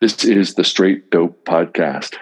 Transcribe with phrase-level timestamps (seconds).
[0.00, 2.14] This is the Straight Dope Podcast.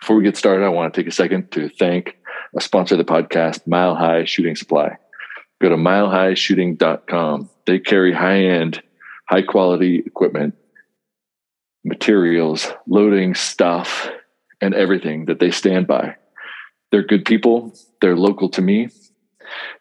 [0.00, 2.16] Before we get started, I want to take a second to thank
[2.56, 4.96] a sponsor of the podcast, Mile High Shooting Supply.
[5.62, 7.48] Go to milehighshooting.com.
[7.66, 8.82] They carry high end,
[9.28, 10.56] high quality equipment,
[11.84, 14.10] materials, loading stuff,
[14.60, 16.16] and everything that they stand by.
[16.90, 17.72] They're good people.
[18.00, 18.88] They're local to me.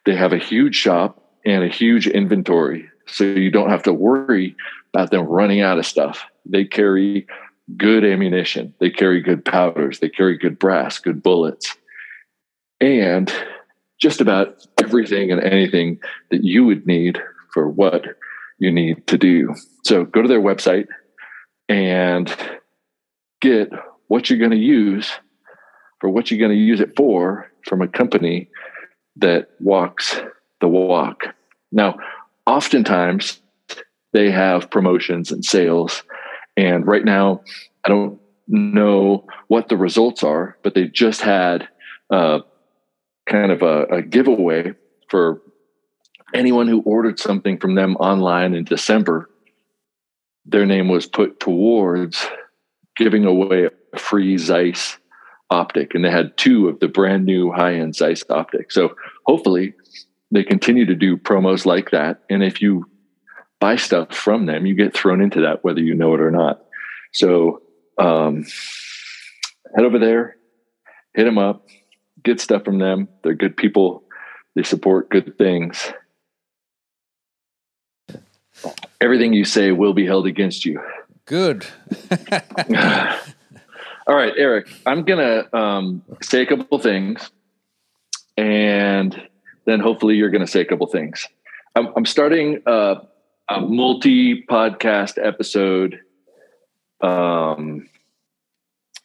[0.05, 2.89] They have a huge shop and a huge inventory.
[3.07, 4.55] So you don't have to worry
[4.93, 6.25] about them running out of stuff.
[6.45, 7.27] They carry
[7.77, 11.75] good ammunition, they carry good powders, they carry good brass, good bullets,
[12.81, 13.31] and
[13.99, 15.99] just about everything and anything
[16.31, 17.19] that you would need
[17.53, 18.05] for what
[18.57, 19.53] you need to do.
[19.83, 20.87] So go to their website
[21.67, 22.33] and
[23.41, 23.71] get
[24.07, 25.11] what you're going to use
[25.99, 28.49] for what you're going to use it for from a company
[29.17, 30.19] that walks
[30.61, 31.23] the walk.
[31.71, 31.97] Now,
[32.45, 33.41] oftentimes
[34.13, 36.03] they have promotions and sales.
[36.57, 37.41] And right now,
[37.85, 41.67] I don't know what the results are, but they just had
[42.09, 42.39] uh,
[43.27, 44.73] kind of a, a giveaway
[45.09, 45.41] for
[46.33, 49.29] anyone who ordered something from them online in December.
[50.45, 52.25] Their name was put towards
[52.97, 54.97] giving away a free Zeiss
[55.51, 58.75] optic, and they had two of the brand new high end Zeiss optics.
[58.75, 58.95] So
[59.25, 59.73] hopefully,
[60.31, 62.21] they continue to do promos like that.
[62.29, 62.85] And if you
[63.59, 66.61] buy stuff from them, you get thrown into that whether you know it or not.
[67.11, 67.61] So
[67.97, 68.45] um,
[69.75, 70.37] head over there,
[71.13, 71.67] hit them up,
[72.23, 73.07] get stuff from them.
[73.23, 74.03] They're good people.
[74.55, 75.91] They support good things.
[79.01, 80.81] Everything you say will be held against you.
[81.25, 81.65] Good.
[84.07, 87.29] All right, Erik, I'm going to um, say a couple things
[88.39, 89.21] and
[89.65, 91.27] then hopefully you're going to say a couple things.
[91.75, 93.01] I'm, I'm starting uh,
[93.49, 95.99] a multi podcast episode,
[97.01, 97.89] um,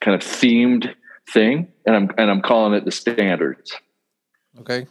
[0.01, 0.95] kind of themed
[1.33, 3.75] thing, and I'm and I'm calling it the standards.
[4.61, 4.87] Okay.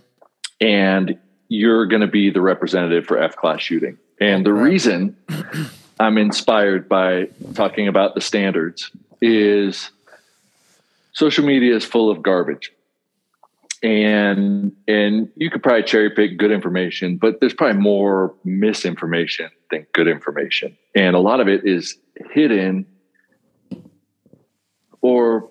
[0.59, 3.97] And you're going to be the representative for F class shooting.
[4.19, 5.15] And the reason
[5.99, 8.91] I'm inspired by talking about the standards
[9.21, 9.91] is
[11.13, 12.72] social media is full of garbage
[13.83, 19.85] and and you could probably cherry pick good information but there's probably more misinformation than
[19.93, 20.77] good information.
[20.95, 21.97] And a lot of it is
[22.31, 22.85] hidden
[25.01, 25.49] or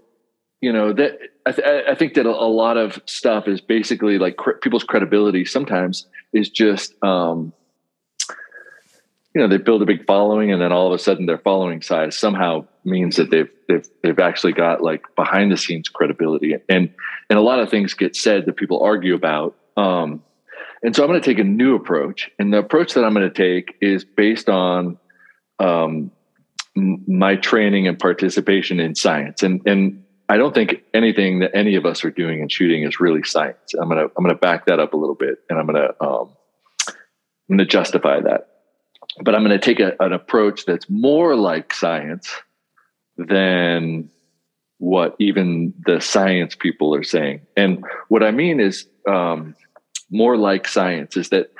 [0.61, 4.37] you know that i, th- I think that a, lot of stuff is basically like
[4.37, 7.53] cre- people's credibility sometimes is just um
[9.35, 11.83] you know they build a big following and then all of a sudden their following
[11.83, 16.55] size somehow means that they've they've they've actually got like behind the scenes credibility.
[16.69, 16.93] And
[17.31, 19.57] and a lot of things get said that people argue about.
[19.77, 20.23] Um,
[20.83, 23.29] and so i'm going to take a new approach and the approach that i'm going
[23.29, 24.99] to take is based on
[25.59, 26.11] um,
[26.75, 29.43] my training and participation in science.
[29.43, 33.01] And and i don't think anything that any of us are doing in shooting is
[33.01, 33.75] really science.
[33.81, 35.81] I'm going to i'm going to back that up a little bit and i'm going
[35.81, 36.35] to um,
[36.89, 38.49] i'm going to justify that.
[39.21, 42.33] But I'm going to take a, an approach that's more like science
[43.29, 44.11] than
[44.79, 47.41] what even the science people are saying.
[47.57, 49.55] And what I mean is um,
[50.11, 51.53] more like science is that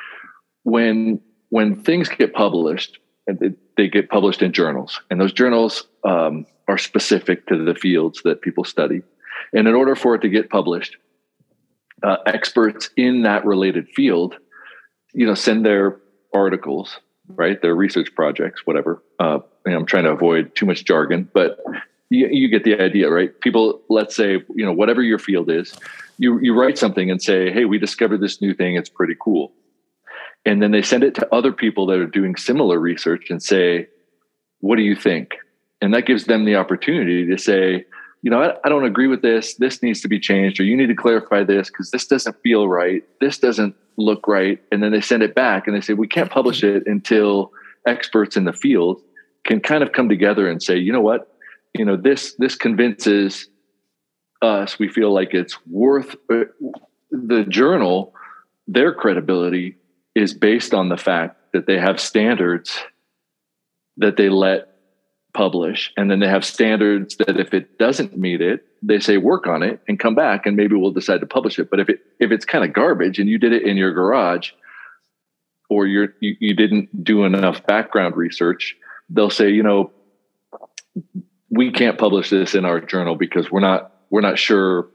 [0.65, 6.47] when when things get published, and they get published in journals, and those journals um,
[6.67, 9.03] are specific to the fields that people study.
[9.53, 10.97] And in order for it to get published,
[12.03, 14.37] uh, experts in that related field,
[15.13, 15.99] you know, send their
[16.35, 16.99] articles
[17.29, 17.61] right?
[17.61, 19.03] Their research projects, whatever.
[19.19, 21.59] Uh, I'm trying to avoid too much jargon, but
[22.11, 23.39] you, you, get the idea, right?
[23.41, 25.75] People, let's say, you know, whatever your field is,
[26.19, 28.77] you you write something and say, "Hey, we discovered this new thing.
[28.77, 29.53] It's pretty cool,"
[30.45, 33.89] and then they send it to other people that are doing similar research and say,
[34.61, 35.37] "What do you think?"
[35.81, 37.87] And that gives them the opportunity to say,
[38.23, 39.57] you know, I, I, don't agree with this.
[39.57, 42.69] This needs to be changed, or you need to clarify this because this doesn't feel
[42.69, 43.03] right.
[43.21, 44.61] This doesn't look right.
[44.71, 47.53] And then they send it back and they say, we can't publish it until
[47.87, 49.03] experts in the field
[49.45, 51.37] can kind of come together and say, you know what,
[51.75, 53.49] you know, this this convinces
[54.41, 54.79] us.
[54.79, 56.45] We feel like it's worth uh,
[57.11, 58.15] the journal.
[58.69, 59.77] Their credibility
[60.15, 62.79] is based on the fact that they have standards
[63.97, 64.69] that they let
[65.35, 69.47] publish and then they have standards that if it doesn't meet it they say work
[69.47, 71.71] on it and come back and maybe we'll decide to publish it.
[71.71, 74.51] But if it if it's kind of garbage and you did it in your garage
[75.71, 78.77] or you're you, you didn't do enough background research
[79.13, 79.91] they'll say you know
[81.51, 84.89] we can't publish this in our journal because we're not we're not sure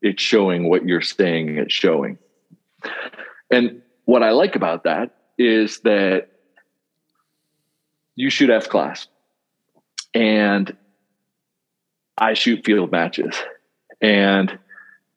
[0.00, 2.18] it's showing what you're saying it's showing.
[3.50, 6.28] And what i like about that is that
[8.14, 9.06] you shoot f class.
[10.14, 10.76] And
[12.18, 13.34] I shoot field matches.
[14.00, 14.58] And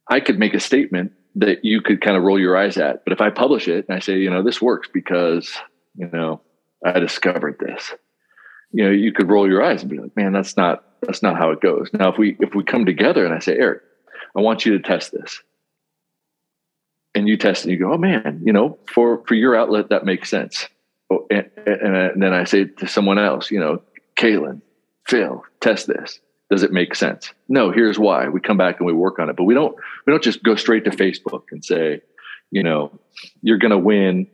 [0.08, 3.04] I could make a statement that you could kind of roll your eyes at.
[3.04, 5.50] But if I publish it and I say, you know, this works because,
[5.96, 6.42] you know,
[6.86, 7.94] I discovered this,
[8.72, 11.38] you know, you could roll your eyes and be like, man, that's not that's not
[11.38, 11.90] how it goes.
[11.94, 13.82] Now if we if we come together and I say, Erik,
[14.36, 15.42] I want you to test this.
[17.14, 20.06] And you test and you go, oh man, you know, for for your outlet that
[20.06, 20.68] makes sense.
[21.12, 23.82] Oh, and, and, and then I say to someone else, you know,
[24.18, 24.62] Kaylin,
[25.08, 26.20] Phil, test this
[26.52, 27.34] does it make sense?
[27.48, 28.28] No here's why.
[28.28, 29.38] We come back and we work on it.
[29.38, 29.76] But we don't
[30.06, 32.02] we don't just go straight to facebook and say
[32.52, 32.92] you know
[33.42, 34.28] you're going to win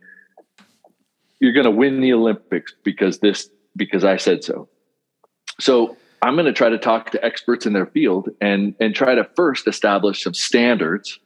[1.40, 4.68] you're going to win the olympics because this because i said so.
[5.60, 9.14] So i'm going to try to talk to experts in their field and and try
[9.14, 11.20] to first establish some standards.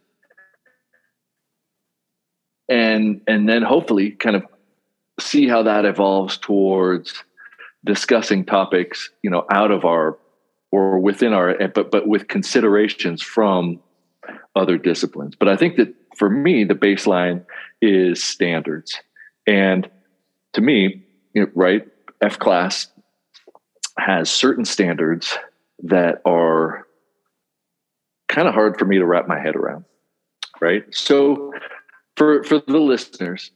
[2.69, 4.45] And and then hopefully kind of
[5.19, 7.23] see how that evolves towards
[7.85, 10.17] discussing topics you know out of our
[10.73, 13.79] or within our eh, but but with considerations from
[14.57, 15.37] other disciplines.
[15.37, 17.45] But i think that for me the baseline
[17.81, 18.99] is standards.
[19.47, 19.89] And
[20.55, 21.05] to me
[21.35, 21.87] you know, right
[22.21, 22.89] f class
[23.99, 25.39] has certain standards
[25.85, 26.87] that are
[28.29, 29.85] kind of hard for me to wrap my head around
[30.63, 30.85] right?
[30.95, 31.53] So
[32.17, 33.51] for for the listeners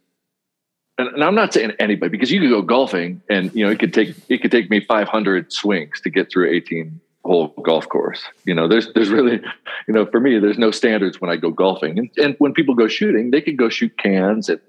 [0.98, 3.94] and, I'm not saying anybody because you could go golfing and you know it could
[3.94, 8.22] take it could take me 500 swings to get through 18 whole golf course.
[8.44, 9.40] You know, there's there's really,
[9.86, 11.98] you know, for me, there's no standards when I go golfing.
[11.98, 14.60] And, and when people go shooting, they can go shoot cans and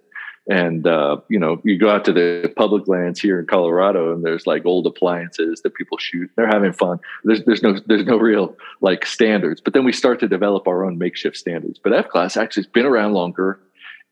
[0.50, 4.24] and uh, you know, you go out to the public lands here in Colorado, and
[4.24, 6.32] there's like old appliances that people shoot.
[6.36, 7.00] They're having fun.
[7.26, 9.60] There's there's no there's no real like standards.
[9.60, 11.80] But then we start to develop our own makeshift standards.
[11.84, 13.60] But F class actually has been around longer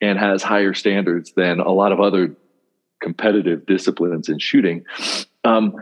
[0.01, 2.35] and has higher standards than a lot of other
[3.01, 4.83] competitive disciplines in shooting.
[5.45, 5.75] Um,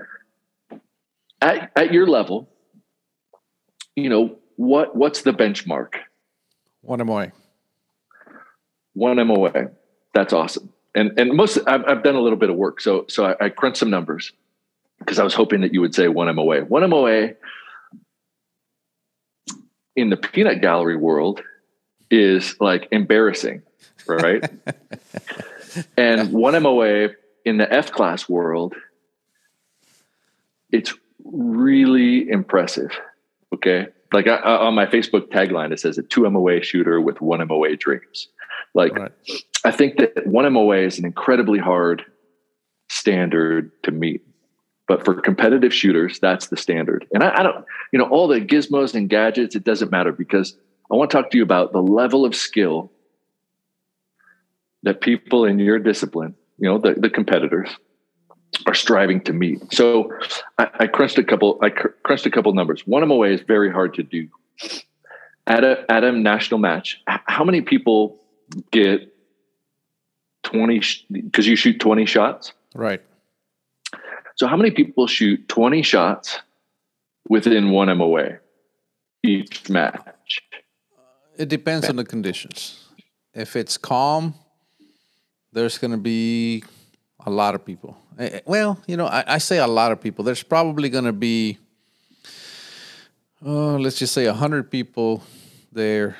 [1.42, 2.50] at, at your level,
[3.96, 5.96] you know what what's the benchmark?
[6.82, 7.32] One moa
[8.94, 9.72] one moa
[10.14, 10.72] that's awesome.
[10.96, 13.50] And and most i've, I've done a little bit of work so so i, I
[13.50, 14.32] crunched some numbers
[15.00, 17.32] because i was hoping that you would say one moa one moa
[19.96, 21.42] in the peanut gallery world
[22.12, 23.64] is like embarrassing
[24.08, 24.44] right?
[25.98, 27.10] And one moa
[27.46, 28.76] in the f class world
[30.72, 30.94] it's
[31.24, 32.92] really impressive
[33.54, 33.88] Okay.
[34.12, 37.76] Like I, on my Facebook tagline, it says a two MOA shooter with one MOA
[37.76, 38.28] dreams.
[38.74, 39.12] Like right.
[39.64, 42.04] I think that one MOA is an incredibly hard
[42.90, 44.22] standard to meet.
[44.88, 47.08] But for competitive shooters, that's the standard.
[47.14, 50.58] And I, I don't, you know, all the gizmos and gadgets, it doesn't matter because
[50.92, 52.92] I want to talk to you about the level of skill
[54.84, 57.70] that people in your discipline, you know, the, the competitors,
[58.66, 59.74] are striving to meet.
[59.74, 60.12] So
[60.58, 61.60] I, I, crunched a couple.
[61.62, 62.86] I cr- crunched a couple numbers.
[62.86, 64.28] One MOA is very hard to do.
[65.46, 68.20] At a at a national match, how many people
[68.72, 69.14] get
[70.44, 70.82] twenty?
[71.12, 73.02] Because you shoot twenty shots, right?
[74.36, 76.40] So how many people shoot twenty shots
[77.28, 78.38] within one MOA
[79.22, 80.42] each match?
[81.38, 82.88] It depends on the conditions.
[83.34, 84.36] If it's calm,
[85.52, 86.64] there's going to be
[87.26, 87.98] a lot of people.
[88.18, 90.24] Eh, eh, well, you know, I, I say a lot of people.
[90.24, 91.58] There's probably going to be,
[93.46, 95.24] oh, let's just say 100 people
[95.72, 96.18] there.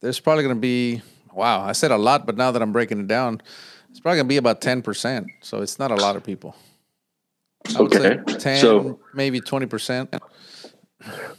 [0.00, 1.02] There's probably going to be,
[1.32, 3.40] wow, I said a lot, but now that I'm breaking it down,
[3.90, 5.26] it's probably going to be about 10%.
[5.40, 6.56] So it's not a lot of people.
[7.76, 8.18] I would okay.
[8.26, 10.20] say 10, so, maybe 20%.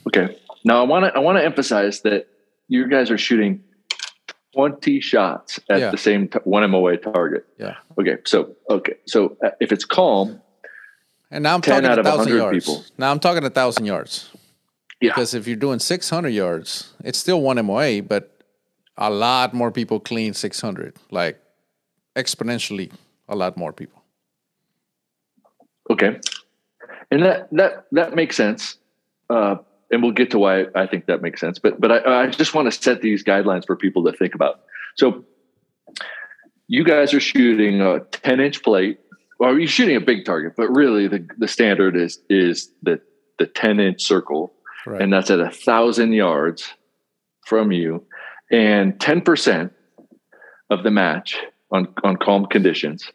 [0.08, 0.38] Okay.
[0.64, 2.28] Now I want to I want to emphasize that
[2.68, 3.64] you guys are shooting
[4.54, 5.92] 20 shots at yeah.
[5.92, 7.46] the same t- one MOA target.
[7.58, 7.76] Yeah.
[8.00, 8.18] Okay.
[8.26, 8.96] So, okay.
[9.06, 10.42] So uh, if it's calm,
[11.32, 12.66] and now I'm talking a thousand yards.
[12.66, 12.86] People.
[12.98, 14.30] Now I'm talking a thousand yards.
[15.02, 15.10] Yeah.
[15.10, 18.40] Because if you're doing 600 yards, it's still one MOA, but
[18.98, 21.42] a lot more people clean 600, like
[22.16, 22.92] exponentially
[23.28, 24.04] a lot more people.
[25.90, 26.20] Okay.
[27.12, 28.78] And that, that, that makes sense.
[29.30, 29.56] Uh,
[29.94, 31.60] and we'll get to why I think that makes sense.
[31.60, 34.62] But but I, I just want to set these guidelines for people to think about.
[34.96, 35.24] So
[36.68, 39.00] you guys are shooting a 10 inch plate.
[39.40, 43.00] Well, you're shooting a big target, but really the, the standard is is the
[43.38, 44.54] the 10 inch circle,
[44.86, 45.02] right.
[45.02, 46.74] and that's at a thousand yards
[47.46, 48.06] from you,
[48.52, 49.72] and 10%
[50.70, 51.38] of the match
[51.72, 53.12] on on calm conditions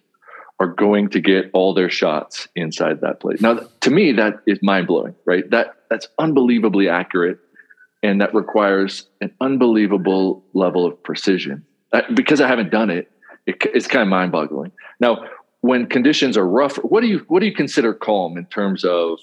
[0.61, 3.41] are going to get all their shots inside that plate.
[3.41, 5.49] Now, to me, that is mind blowing, right?
[5.51, 7.39] That that's unbelievably accurate,
[8.03, 11.65] and that requires an unbelievable level of precision.
[11.93, 13.11] Uh, because I haven't done it,
[13.47, 14.73] it it's kind of mind boggling.
[15.01, 15.25] Now,
[15.61, 19.19] when conditions are rough, what do you what do you consider calm in terms of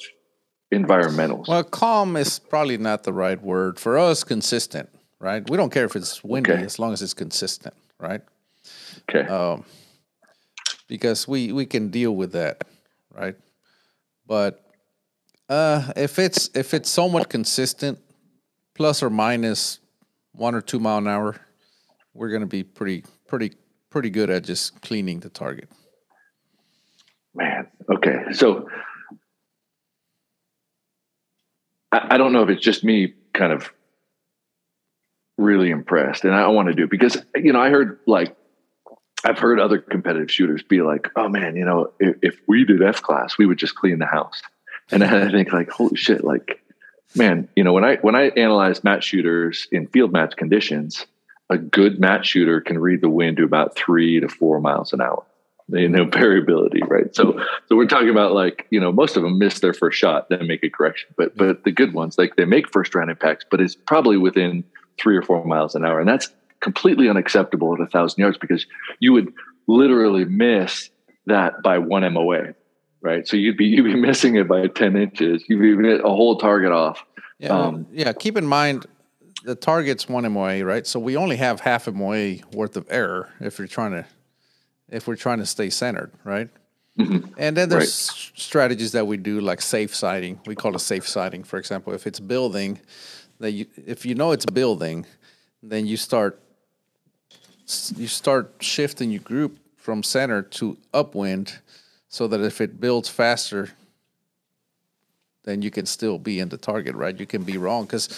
[0.74, 1.48] environmentals.
[1.48, 4.24] Well, calm is probably not the right word for us.
[4.24, 4.89] Consistent,
[5.20, 5.48] right?
[5.50, 6.63] We don't care if it's windy okay.
[6.63, 8.22] as long as it's consistent, right?
[9.10, 9.27] Okay.
[9.27, 9.63] Um,
[10.88, 12.63] because we we can deal with that,
[13.13, 13.36] right?
[14.25, 14.63] But
[15.50, 18.00] uh, if it's if it's somewhat consistent,
[18.74, 19.80] plus or minus
[20.34, 21.36] one or two mile an hour,
[22.13, 23.54] we're going to be pretty pretty
[23.89, 25.70] pretty good at just cleaning the target.
[27.34, 28.68] Man, okay, so
[31.92, 33.72] I, I don't know if it's just me, kind of
[35.38, 38.36] really impressed, and I want to do because you know I heard like
[39.25, 42.84] I've heard other competitive shooters be like, "Oh man, you know, if, if we did
[42.84, 44.41] F class, we would just clean the house."
[44.91, 46.62] And I think like, "Holy shit!" Like,
[47.15, 51.08] man, you know, when I when I analyze match shooters in field match conditions,
[51.50, 55.01] a good match shooter can read the wind to about three to four miles an
[55.01, 55.25] hour.
[55.70, 57.13] They know variability, right?
[57.15, 60.29] So, so we're talking about like you know, most of them miss their first shot,
[60.29, 61.10] then make a correction.
[61.17, 64.63] But but the good ones, like they make first round impacts, but it's probably within
[65.00, 66.32] three or four miles an hour, and that's
[66.65, 68.65] completely unacceptable at a thousand yards because
[69.00, 69.31] you would
[69.67, 70.89] literally miss
[71.27, 72.55] that by one MOA,
[73.01, 73.25] right?
[73.25, 75.43] So you'd be you'd be missing it by ten inches.
[75.48, 77.05] You'd be a whole target off.
[77.39, 78.12] Yeah, um, yeah.
[78.12, 78.88] Keep in mind
[79.43, 80.86] the target's one MOA, right?
[80.86, 84.05] So we only have half MOA worth of error if you're trying to
[84.89, 86.50] if we're trying to stay centered, right?
[87.00, 87.34] Mm-hmm.
[87.38, 88.41] And then there's right.
[88.41, 90.39] strategies that we do like safe sighting.
[90.45, 91.93] We call it safe sighting, for example.
[91.93, 92.79] If it's building,
[93.39, 95.05] that you if you know it's building,
[95.62, 96.41] then you start
[97.95, 101.60] you start shifting your group from center to upwind
[102.10, 103.69] so that if it builds faster
[105.43, 107.19] then you can still be in the target right?
[107.19, 108.10] You can be wrong because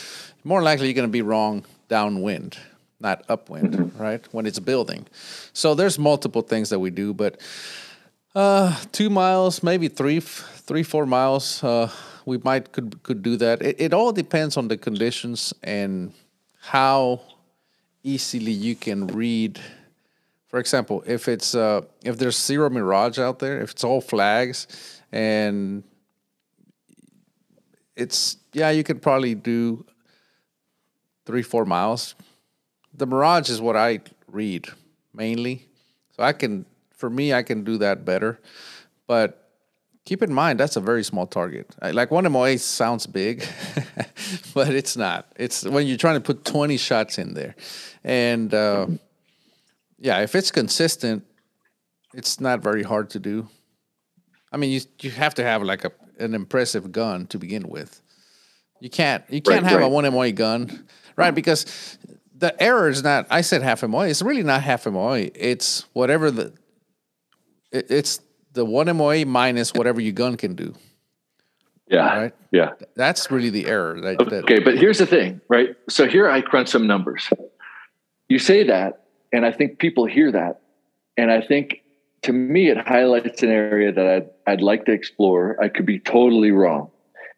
[0.44, 2.58] more likely you're going to be wrong downwind
[3.00, 4.02] not upwind mm-hmm.
[4.02, 4.26] right?
[4.32, 5.06] When it's building.
[5.54, 7.40] So there's multiple things that we do but
[8.36, 11.90] uh, two miles maybe three three four miles uh,
[12.26, 13.62] we might could could do that.
[13.62, 16.14] It, it all depends on the conditions and
[16.60, 17.22] how
[18.04, 19.60] easily you can read.
[20.48, 24.68] For example, if it's uh, if there's zero mirage out there, if it's all flags,
[25.12, 25.84] and
[27.96, 29.86] it's yeah, you could probably do
[31.26, 32.16] three four miles.
[32.94, 34.00] The mirage is what I
[34.32, 34.68] read
[35.14, 35.68] mainly,
[36.16, 38.40] so I can for me I can do that better,
[39.06, 39.47] but
[40.08, 41.68] keep in mind that's a very small target.
[41.82, 43.46] Like one MOA sounds big,
[44.54, 45.28] but it's not.
[45.36, 47.56] It's when you're trying to put 20 shots in there,
[48.06, 48.88] and uh,
[50.00, 51.26] yeah, if it's consistent,
[52.14, 53.50] it's not very hard to do.
[54.52, 58.02] I mean, you you have to have like a an impressive gun to begin with.
[58.80, 59.86] You can't you can't right, have right.
[59.86, 60.88] a one MOA gun,
[61.18, 61.36] right?
[61.36, 61.98] Because
[62.34, 63.28] the error is not.
[63.30, 64.08] I said half MOA.
[64.08, 65.30] It's really not half MOA.
[65.36, 66.54] It's whatever the.
[67.74, 68.22] It, it's
[68.58, 70.74] the one MOA minus whatever your gun can do.
[71.90, 72.20] Yeah.
[72.20, 72.36] Right.
[72.52, 72.72] Yeah.
[72.96, 74.02] That's really the error.
[74.02, 75.76] That, okay, that, but here's the thing, right?
[75.88, 77.30] So here I crunch some numbers.
[78.28, 80.60] You say that, and I think people hear that,
[81.16, 81.82] and I think
[82.24, 85.56] to me it highlights an area that I'd I'd like to explore.
[85.64, 86.90] I could be totally wrong,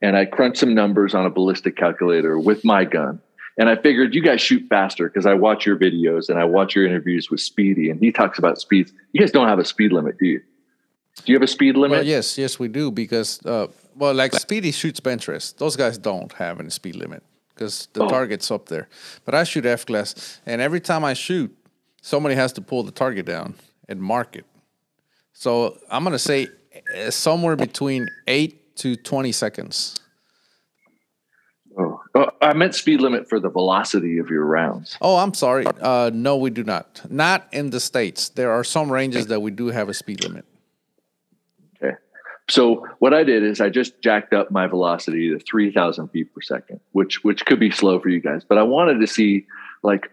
[0.01, 3.21] and I crunch some numbers on a ballistic calculator with my gun.
[3.59, 6.75] And I figured you guys shoot faster because I watch your videos and I watch
[6.75, 8.93] your interviews with Speedy, and he talks about speeds.
[9.11, 10.41] You guys don't have a speed limit, do you?
[11.25, 11.99] Do you have a speed limit?
[11.99, 15.57] Well, yes, yes, we do because uh, well, like Speedy shoots bench rest.
[15.57, 17.23] Those guys don't have any speed limit
[17.53, 18.09] because the oh.
[18.09, 18.87] target's up there.
[19.25, 21.55] But I shoot F class, and every time I shoot,
[22.01, 23.55] somebody has to pull the target down
[23.87, 24.45] and mark it.
[25.33, 26.47] So I'm gonna say
[26.97, 29.99] uh, somewhere between eight to twenty seconds.
[31.77, 32.01] Oh.
[32.15, 34.97] oh, I meant speed limit for the velocity of your rounds.
[35.01, 35.65] Oh, I'm sorry.
[35.65, 37.01] Uh, no, we do not.
[37.09, 38.29] Not in the states.
[38.29, 40.45] There are some ranges that we do have a speed limit.
[42.49, 46.41] So what I did is I just jacked up my velocity to 3000 feet per
[46.41, 49.45] second, which, which could be slow for you guys, but I wanted to see
[49.83, 50.11] like,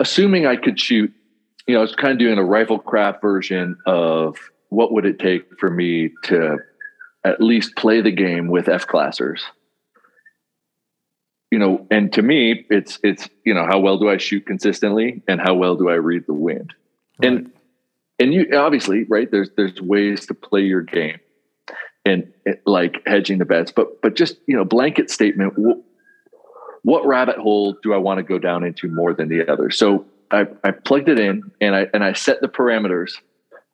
[0.00, 1.12] assuming I could shoot,
[1.66, 4.36] you know, I was kind of doing a rifle craft version of
[4.70, 6.58] what would it take for me to
[7.24, 9.40] at least play the game with F classers.
[11.50, 15.22] You know, and to me, it's it's you know how well do I shoot consistently,
[15.26, 16.74] and how well do I read the wind,
[17.22, 17.32] right.
[17.32, 17.52] and
[18.18, 21.18] and you obviously right there's there's ways to play your game
[22.04, 22.32] and
[22.66, 25.54] like hedging the bets but but just you know blanket statement
[26.82, 30.04] what rabbit hole do i want to go down into more than the other so
[30.30, 33.12] i i plugged it in and i and i set the parameters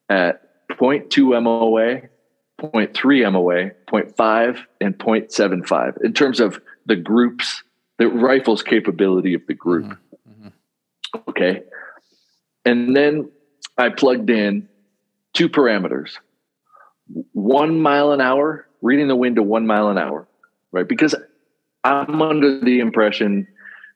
[0.08, 2.00] at 0.2 moa
[2.60, 7.62] 0.3 moa 0.5 and 0.75 in terms of the groups
[7.98, 10.46] the rifle's capability of the group mm-hmm.
[10.46, 11.30] mm-hmm.
[11.30, 11.62] okay
[12.64, 13.28] and then
[13.76, 14.68] I plugged in
[15.32, 16.18] two parameters
[17.32, 20.26] one mile an hour reading the wind to one mile an hour,
[20.72, 20.88] right?
[20.88, 21.14] Because
[21.82, 23.46] I'm under the impression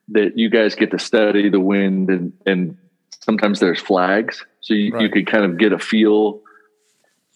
[0.09, 2.77] that you guys get to study the wind and, and
[3.21, 4.45] sometimes there's flags.
[4.61, 5.03] So you, right.
[5.03, 6.41] you could kind of get a feel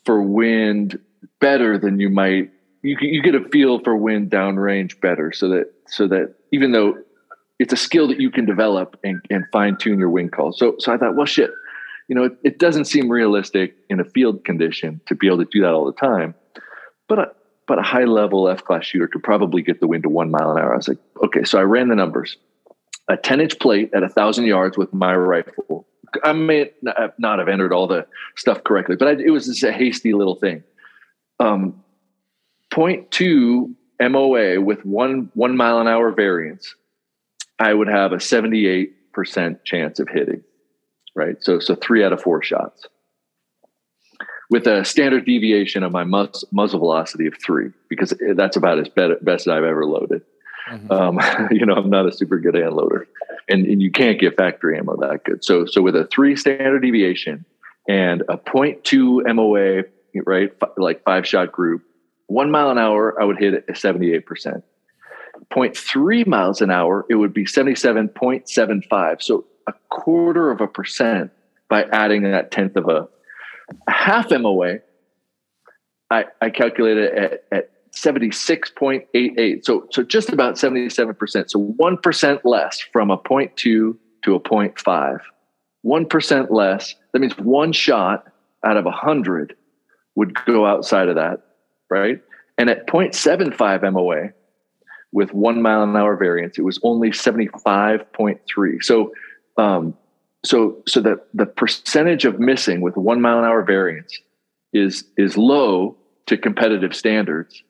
[0.04, 0.98] for wind
[1.40, 2.50] better than you might
[2.82, 6.96] you you get a feel for wind downrange better so that so that even though
[7.58, 10.58] it's a skill that you can develop and, and fine tune your wind calls.
[10.58, 11.50] So so I thought, well shit,
[12.08, 15.48] you know, it, it, doesn't seem realistic in a field condition to be able to
[15.50, 16.34] do that all the time.
[17.08, 17.32] But a,
[17.66, 20.50] but a high level F class shooter could probably get the wind to one mile
[20.50, 20.72] an hour.
[20.72, 22.36] I was like, okay, so I ran the numbers.
[23.08, 25.86] A 10 inch plate at a thousand yards with my rifle.
[26.22, 26.70] I may
[27.18, 28.06] not have entered all the
[28.36, 30.62] stuff correctly, but I, it was just a hasty little thing.
[31.40, 31.82] Um,
[32.70, 33.74] 0.2
[34.10, 36.74] MOA with one one mile an hour variance,
[37.58, 38.92] I would have a 78%
[39.64, 40.42] chance of hitting
[41.14, 41.36] right?
[41.40, 42.86] So so three out of four shots
[44.52, 48.88] with a standard deviation of my mus- muzzle velocity of three because that's about as
[49.22, 50.20] best I've ever loaded.
[50.70, 50.92] Mm-hmm.
[50.92, 53.08] Um, you know, I'm not a super good hand loader,
[53.48, 55.42] and, and you can't get factory ammo that good.
[55.42, 57.44] So so with a three standard deviation
[57.88, 59.84] and a 0.2 MOA,
[60.24, 61.82] right, f- like five shot group,
[62.26, 64.64] one mile an hour, I would hit it at 78 percent.
[65.50, 69.22] 0.3 miles an hour, it would be 77.75.
[69.22, 71.30] So a quarter of a percent
[71.68, 73.08] by adding that tenth of a,
[73.88, 74.78] half MOA.
[76.10, 79.64] I, I calculated at, at 76.88.
[79.64, 81.50] So, so just about 77%.
[81.50, 85.20] So 1% less from a 0.2 to a 0.5.
[85.84, 86.94] 1% less.
[87.12, 88.26] That means one shot
[88.64, 89.56] out of 100
[90.14, 91.40] would go outside of that,
[91.90, 92.20] right?
[92.58, 94.30] And at 0.75 MOA
[95.12, 98.82] with one mile an hour variance, it was only 75.3.
[98.82, 99.12] So
[99.56, 99.94] um,
[100.44, 104.18] so so that the percentage of missing with one mile an hour variance
[104.72, 107.62] is is low to competitive standards.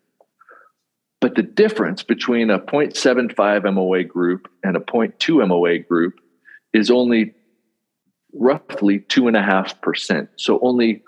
[1.20, 6.18] But the difference between a 0.75 MOA group and a 0.2 MOA group
[6.72, 7.32] is only
[8.32, 10.30] roughly two and a half percent.
[10.36, 11.02] So only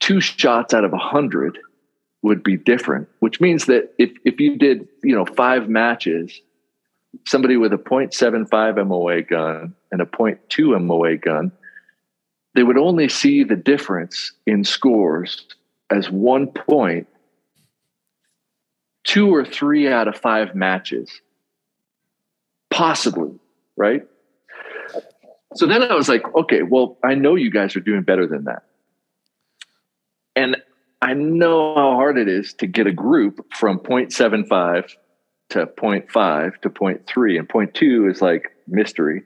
[0.00, 1.58] two shots out of a hundred
[2.22, 6.40] would be different, which means that if, if you did, you know, five matches
[7.26, 11.52] somebody with a 0.75 MOA gun and a 0.2 MOA gun,
[12.54, 15.46] they would only see the difference in scores
[15.90, 17.06] as one point
[19.04, 21.10] two or three out of five matches.
[22.70, 23.38] Possibly,
[23.76, 24.02] right?
[25.54, 28.44] So then I was like, okay, well, I know you guys are doing better than
[28.44, 28.64] that.
[30.36, 30.58] And
[31.00, 34.94] I know how hard it is to get a group from 0.75
[35.50, 39.22] to 0.5 to 0.3 and 0.2 is like mystery.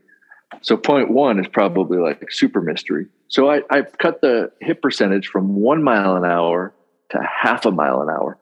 [0.61, 3.06] So 0.1 is probably like super mystery.
[3.28, 6.74] So I, I cut the hit percentage from one mile an hour
[7.11, 8.38] to half a mile an hour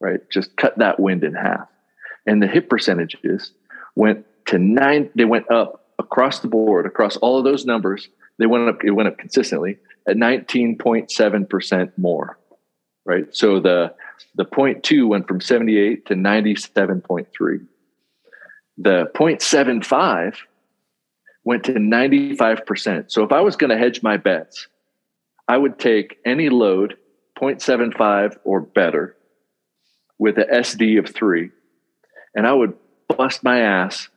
[0.00, 0.20] right?
[0.30, 1.68] Just cut that wind in half.
[2.26, 3.52] And the hit percentages
[3.94, 8.08] went to nine they went up across the board across all of those numbers.
[8.38, 12.38] They went up it went up consistently at 19.7% more
[13.04, 13.26] right?
[13.30, 13.94] So the
[14.34, 17.66] the 0.2 went from 78 to 97.3.
[18.78, 20.36] The 0.75
[21.44, 23.10] went to 95%.
[23.10, 24.68] So if I was going to hedge my bets,
[25.48, 26.96] I would take any load
[27.40, 29.16] 0.75 or better
[30.18, 31.50] with an SD of three,
[32.34, 32.74] and I would
[33.16, 34.08] bust my ass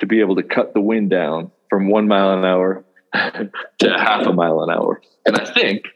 [0.00, 4.26] to be able to cut the wind down from one mile an hour to half
[4.26, 5.00] a mile an hour.
[5.26, 5.86] And I think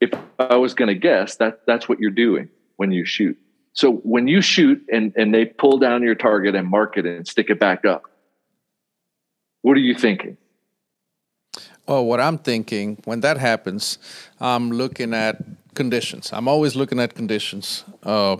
[0.00, 3.36] if I was going to guess, that that's what you're doing when you shoot.
[3.72, 7.26] So when you shoot and, and they pull down your target and mark it and
[7.26, 8.04] stick it back up,
[9.62, 10.38] what are you thinking?
[11.86, 13.98] Well, what I'm thinking when that happens,
[14.40, 15.42] I'm looking at
[15.74, 16.30] conditions.
[16.32, 17.84] I'm always looking at conditions.
[18.02, 18.38] Uh,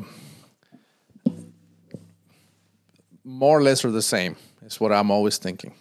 [3.22, 5.74] more or less are the same, is what I'm always thinking.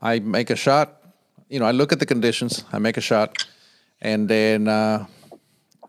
[0.00, 1.02] I make a shot,
[1.48, 3.44] you know, I look at the conditions, I make a shot,
[4.00, 5.06] and then uh,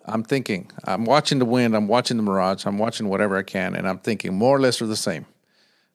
[0.06, 3.76] I'm thinking, I'm watching the wind, I'm watching the mirage, I'm watching whatever I can,
[3.76, 5.26] and I'm thinking more or less are the same.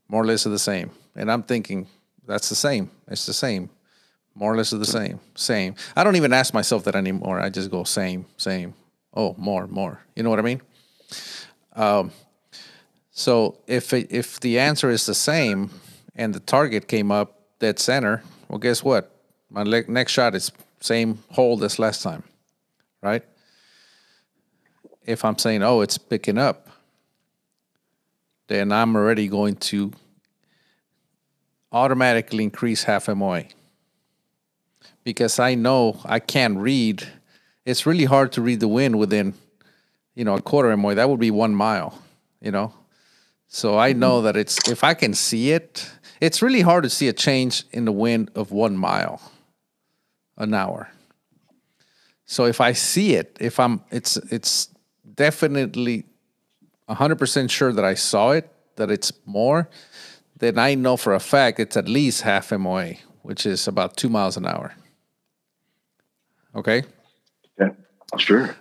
[0.09, 0.90] More or less are the same.
[1.16, 1.88] And I'm thinking,
[2.27, 2.90] that's the same.
[3.09, 3.71] It's the same.
[4.35, 5.19] More or less are the same.
[5.35, 5.75] Same.
[5.97, 7.40] I don't even ask myself that anymore.
[7.40, 8.75] I just go same, same.
[9.14, 10.01] Oh, more, more.
[10.14, 10.61] You know what I mean?
[11.75, 12.12] Um,
[13.11, 15.71] so if it, if the answer is the same
[16.14, 19.11] and the target came up dead center, well, guess what?
[19.51, 22.23] My next shot is same hold as last time,
[23.03, 23.25] right?
[25.07, 26.69] If I'm saying, oh, it's picking up,
[28.49, 29.92] then I'm already going to
[31.73, 33.45] automatically increase half MOA
[35.05, 37.07] because I know I can't read
[37.66, 39.35] it's really hard to read the wind within,
[40.14, 40.95] you know, a quarter MOA.
[40.95, 42.01] That would be one mile,
[42.40, 42.73] you know.
[43.49, 44.27] So I know mm-hmm.
[44.27, 45.90] that it's if I can see it,
[46.21, 49.21] it's really hard to see a change in the wind of one mile
[50.38, 50.88] an hour.
[52.25, 54.69] So if I see it, if I'm, it's it's
[55.16, 56.05] definitely
[56.88, 59.68] hundred percent sure that I saw it, that it's more,
[60.38, 64.09] then I know for a fact it's at least half MOA, which is about two
[64.09, 64.74] miles an hour.
[66.55, 66.85] Okay.
[67.59, 67.70] Yeah,
[68.18, 68.57] sure.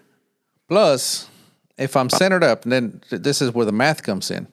[0.67, 1.29] Plus,
[1.77, 4.47] if I'm centered up, then this is where the math comes in.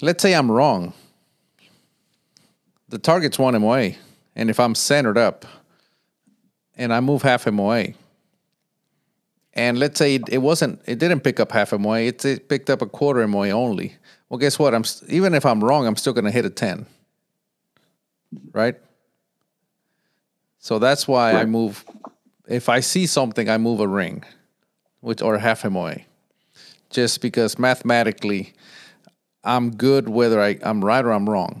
[0.00, 0.94] Let's say I'm wrong.
[2.88, 3.92] The target's one MOA,
[4.34, 5.46] and if I'm centered up
[6.76, 7.88] and I move half MOA,
[9.54, 12.70] and let's say it, it wasn't, it didn't pick up half MOA, it, it picked
[12.70, 13.96] up a quarter MOA only.
[14.28, 14.74] Well, guess what?
[14.74, 16.86] I'm even if I'm wrong, I'm still going to hit a ten,
[18.52, 18.76] right?
[20.58, 21.42] So that's why right.
[21.42, 21.84] I move.
[22.48, 24.24] If I see something, I move a ring,
[25.00, 25.96] which or half a MOA,
[26.88, 28.54] just because mathematically,
[29.44, 31.60] I'm good whether I, I'm right or I'm wrong.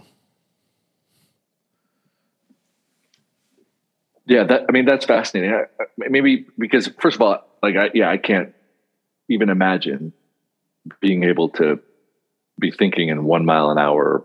[4.24, 5.66] Yeah, that I mean that's fascinating.
[5.98, 8.54] Maybe because first of all, like I yeah, I can't
[9.28, 10.12] even imagine
[11.00, 11.80] being able to
[12.58, 14.24] be thinking in one mile an hour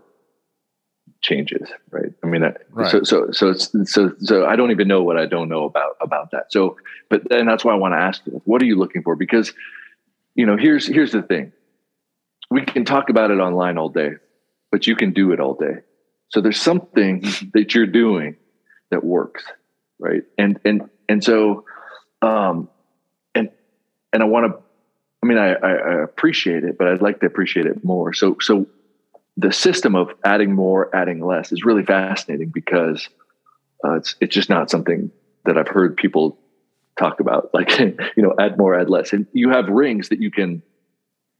[1.20, 2.12] changes, right?
[2.22, 2.90] I mean, right.
[2.90, 5.96] so so so it's, so so I don't even know what I don't know about
[6.00, 6.52] about that.
[6.52, 6.76] So,
[7.08, 9.16] but then that's why I want to ask you, what are you looking for?
[9.16, 9.52] Because
[10.34, 11.52] you know, here's here's the thing:
[12.50, 14.12] we can talk about it online all day,
[14.70, 15.78] but you can do it all day.
[16.30, 17.24] So there's something
[17.54, 18.36] that you're doing
[18.90, 19.44] that works,
[19.98, 20.22] right?
[20.36, 21.64] And and and so,
[22.22, 22.68] um,
[24.12, 24.62] and I want to.
[25.20, 28.12] I mean, I, I appreciate it, but I'd like to appreciate it more.
[28.12, 28.66] So so
[29.36, 33.08] the system of adding more, adding less is really fascinating because
[33.84, 35.10] uh, it's it's just not something
[35.44, 36.38] that I've heard people
[36.98, 37.50] talk about.
[37.54, 40.62] Like you know, add more, add less, and you have rings that you can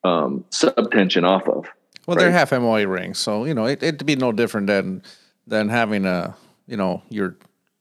[0.04, 1.66] um, subtension off of.
[2.06, 2.22] Well, right?
[2.24, 5.02] they're half MOA rings, so you know it, it'd be no different than
[5.46, 7.36] than having a you know your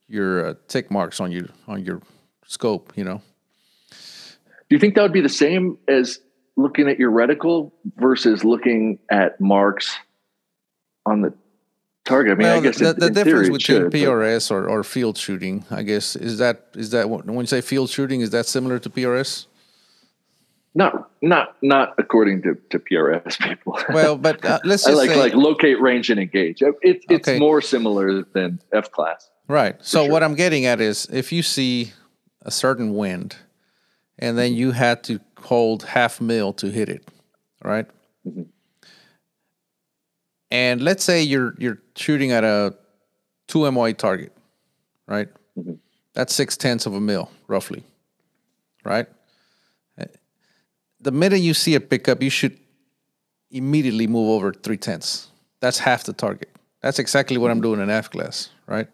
[0.08, 2.02] your uh, tick marks on your on your
[2.46, 2.94] scope.
[2.96, 3.22] You know.
[4.70, 6.20] Do you think that would be the same as
[6.58, 9.96] looking at your reticle versus looking at marks
[11.06, 11.34] on the
[12.08, 12.34] target.
[12.34, 14.84] I mean, well, I guess the, in, the in difference between should, PRS or, or
[14.84, 18.46] field shooting, I guess, is that is that when you say field shooting, is that
[18.46, 19.48] similar to PRS?
[20.74, 23.80] Not not not according to, to PRS people.
[23.90, 26.62] Well, but uh, let's just I like say, like locate, range, and engage.
[26.62, 27.40] It, it's okay.
[27.40, 29.30] more similar than F class.
[29.48, 29.76] Right.
[29.84, 30.12] So sure.
[30.12, 31.94] what I'm getting at is if you see
[32.42, 33.38] a certain wind,
[34.20, 37.08] and then you had to hold half mil to hit it,
[37.64, 37.88] right?
[38.28, 38.44] Mm-hmm
[40.52, 42.76] and let's say you're you're shooting at a
[43.48, 44.32] two MOA target,
[45.08, 45.28] right?
[45.58, 45.74] Mm-hmm.
[46.14, 47.84] That's six tenths of a mil, roughly,
[48.84, 49.08] right?
[51.00, 52.58] The minute you see a pickup, you should
[53.52, 55.28] immediately move over three tenths.
[55.60, 56.50] That's half the target.
[56.82, 58.88] That's exactly what I'm doing in F class, right?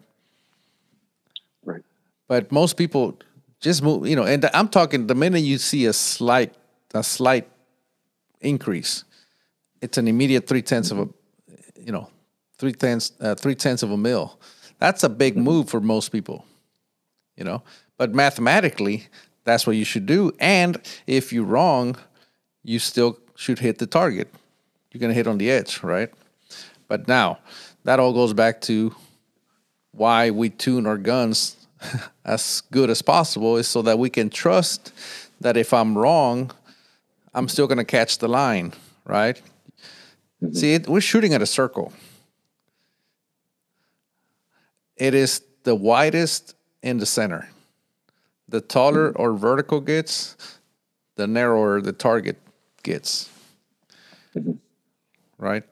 [1.64, 1.82] Right.
[2.28, 3.18] But most people
[3.64, 6.54] just move, you know, and I'm talking the minute you see a slight
[6.92, 7.48] a slight
[8.42, 9.04] increase,
[9.80, 11.08] it's an immediate three tenths of a
[11.80, 12.10] you know,
[12.58, 14.38] three tenths uh, three tenths of a mil.
[14.78, 15.44] That's a big mm-hmm.
[15.44, 16.44] move for most people,
[17.36, 17.62] you know.
[17.96, 19.06] But mathematically,
[19.44, 20.30] that's what you should do.
[20.38, 21.96] And if you're wrong,
[22.64, 24.28] you still should hit the target.
[24.92, 26.10] You're gonna hit on the edge, right?
[26.86, 27.38] But now
[27.84, 28.94] that all goes back to
[29.92, 31.63] why we tune our guns
[32.24, 34.92] as good as possible is so that we can trust
[35.40, 36.50] that if I'm wrong,
[37.34, 38.72] I'm still going to catch the line,
[39.04, 39.40] right?
[40.42, 40.54] Mm-hmm.
[40.54, 41.92] See, it, we're shooting at a circle.
[44.96, 47.48] It is the widest in the center.
[48.48, 49.22] The taller mm-hmm.
[49.22, 50.36] or vertical gets,
[51.16, 52.38] the narrower the target
[52.82, 53.28] gets.
[54.36, 54.52] Mm-hmm.
[55.38, 55.64] Right?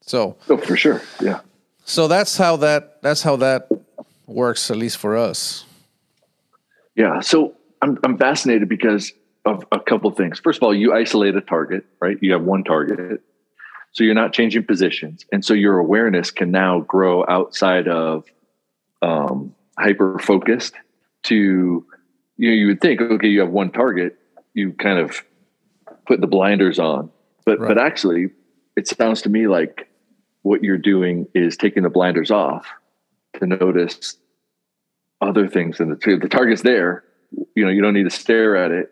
[0.00, 1.02] So Oh for sure.
[1.20, 1.40] Yeah.
[1.84, 3.68] So that's how that that's how that
[4.34, 5.64] works, at least for us.
[6.96, 7.20] Yeah.
[7.20, 9.12] So I'm I'm fascinated because
[9.44, 10.40] of a couple things.
[10.40, 12.16] First of all, you isolate a target, right?
[12.20, 13.20] You have one target.
[13.92, 15.24] So you're not changing positions.
[15.30, 18.24] And so your awareness can now grow outside of
[19.02, 20.74] um, hyper focused
[21.24, 21.86] to,
[22.36, 24.18] you know, you would think, okay, you have one target,
[24.52, 25.22] you kind of
[26.06, 27.10] put the blinders on.
[27.44, 27.68] But, right.
[27.68, 28.30] but actually,
[28.76, 29.88] it sounds to me like
[30.42, 32.66] what you're doing is taking the blinders off
[33.38, 34.16] to notice
[35.24, 37.04] other things in the, the target's there.
[37.54, 38.90] You know, you don't need to stare at it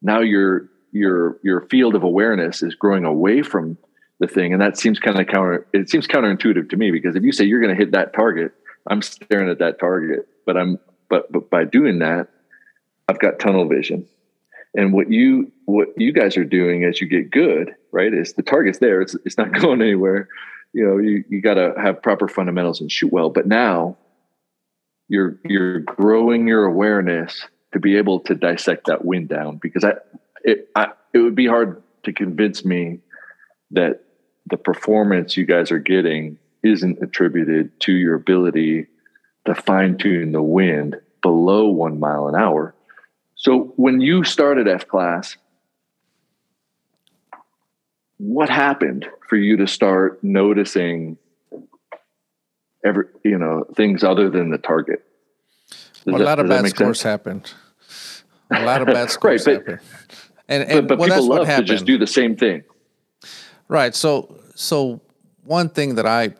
[0.00, 3.78] now your your your field of awareness is growing away from
[4.18, 7.22] the thing and that seems kind of counter it seems counterintuitive to me because if
[7.22, 8.52] you say you're going to hit that target
[8.88, 10.78] i'm staring at that target but i'm
[11.12, 12.28] but but by doing that,
[13.06, 14.08] I've got tunnel vision.
[14.74, 18.42] And what you what you guys are doing as you get good, right, is the
[18.42, 19.02] target's there.
[19.02, 20.26] It's it's not going anywhere.
[20.72, 23.28] You know, you, you gotta have proper fundamentals and shoot well.
[23.28, 23.98] But now
[25.08, 29.94] you're you're growing your awareness to be able to dissect that wind down because I
[30.44, 33.00] it I, it would be hard to convince me
[33.70, 34.04] that
[34.50, 38.86] the performance you guys are getting isn't attributed to your ability
[39.46, 42.74] to fine tune the wind below one mile an hour.
[43.34, 45.36] So when you started F class,
[48.18, 51.18] what happened for you to start noticing
[52.84, 55.04] every you know things other than the target?
[56.06, 57.02] Well, that, a lot of bad scores sense?
[57.02, 57.52] happened.
[58.50, 59.88] A lot of bad scores right, but, happened.
[60.48, 62.64] And, and but, but well, people love to just do the same thing.
[63.68, 63.94] Right.
[63.94, 65.00] So so
[65.44, 66.34] one thing that I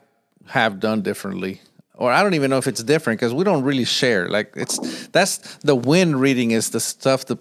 [0.47, 1.61] have done differently
[2.03, 4.29] or I don't even know if it's different because we don't really share.
[4.29, 7.39] Like it's that's the wind reading is the stuff that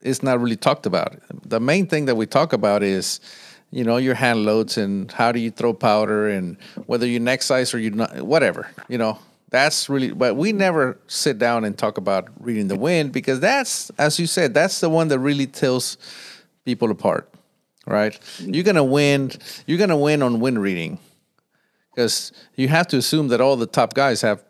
[0.00, 1.18] is not really talked about.
[1.44, 3.20] The main thing that we talk about is,
[3.70, 6.56] you know, your hand loads and how do you throw powder and
[6.86, 8.70] whether you neck size or you not whatever.
[8.88, 9.18] You know,
[9.50, 10.10] that's really.
[10.12, 14.26] But we never sit down and talk about reading the wind because that's, as you
[14.26, 15.98] said, that's the one that really tells
[16.64, 17.32] people apart.
[17.86, 18.18] Right?
[18.38, 19.32] You're gonna win.
[19.66, 20.98] You're gonna win on wind reading
[21.92, 24.42] because you have to assume that all the top guys have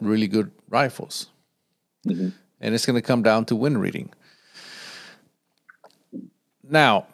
[0.00, 1.28] really good rifles,
[2.06, 2.28] mm-hmm.
[2.60, 4.10] and it's going to come down to wind reading.
[6.68, 7.06] Now,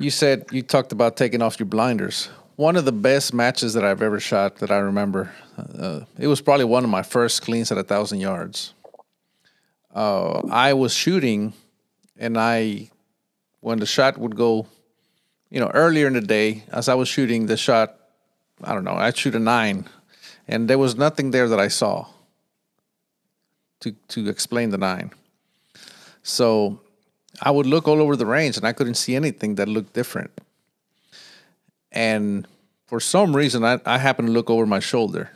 [0.00, 2.28] you said you talked about taking off your blinders.
[2.56, 6.40] One of the best matches that I've ever shot that I remember, uh, it was
[6.40, 8.74] probably one of my first cleans at a thousand yards.
[9.94, 11.52] Uh, I was shooting,
[12.16, 12.90] and I,
[13.60, 14.66] when the shot would go,
[15.50, 17.96] you know, earlier in the day, as I was shooting, the shot
[18.62, 19.88] I don't know, I'd shoot a nine,
[20.46, 22.06] and there was nothing there that I saw
[23.80, 25.10] to to explain the nine.
[26.22, 26.80] So
[27.40, 30.30] I would look all over the range, and I couldn't see anything that looked different.
[31.92, 32.46] And
[32.86, 35.30] for some reason, I, I happened to look over my shoulder,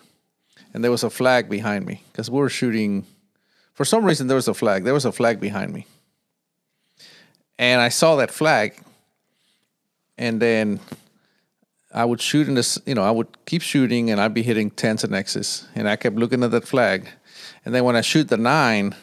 [0.73, 3.07] and there was a flag behind me because we were shooting.
[3.75, 4.85] For some reason, there was a flag.
[4.85, 5.87] There was a flag behind me,
[7.59, 8.81] and I saw that flag,
[10.17, 10.81] and then
[11.93, 14.71] I would shoot in this, you know, I would keep shooting and I'd be hitting
[14.71, 15.67] tens and X's.
[15.75, 17.09] And I kept looking at that flag.
[17.65, 18.95] And then when I shoot the nine,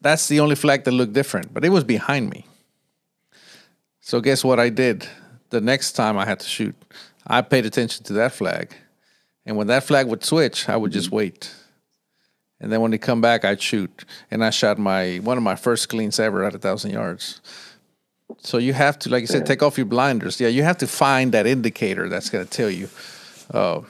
[0.00, 2.46] that's the only flag that looked different, but it was behind me.
[4.00, 5.06] So guess what I did?
[5.50, 6.74] The next time I had to shoot,
[7.26, 8.74] I paid attention to that flag.
[9.44, 11.54] And when that flag would switch, I would just wait.
[12.60, 14.04] And then when they come back, I'd shoot.
[14.30, 17.40] And I shot my one of my first cleans ever at a thousand yards.
[18.38, 20.40] So you have to, like you said, take off your blinders.
[20.40, 22.88] Yeah, you have to find that indicator that's going to tell you.
[23.52, 23.80] Uh,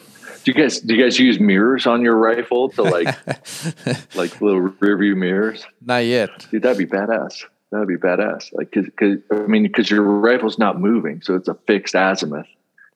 [0.45, 3.07] do you guys do you guys use mirrors on your rifle to like
[4.15, 5.65] like little rear view mirrors?
[5.81, 6.47] Not yet.
[6.51, 7.45] Dude, that'd be badass.
[7.71, 8.53] That'd be badass.
[8.53, 12.49] Like, cause, cause I mean, because your rifle's not moving, so it's a fixed azimuth.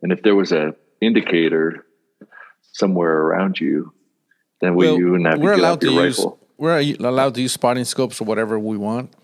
[0.03, 1.87] And if there was a indicator
[2.73, 3.93] somewhere around you,
[4.61, 6.39] then we well, you wouldn't have we're allowed to use, rifle.
[6.57, 9.15] We're allowed to use spotting scopes or whatever we want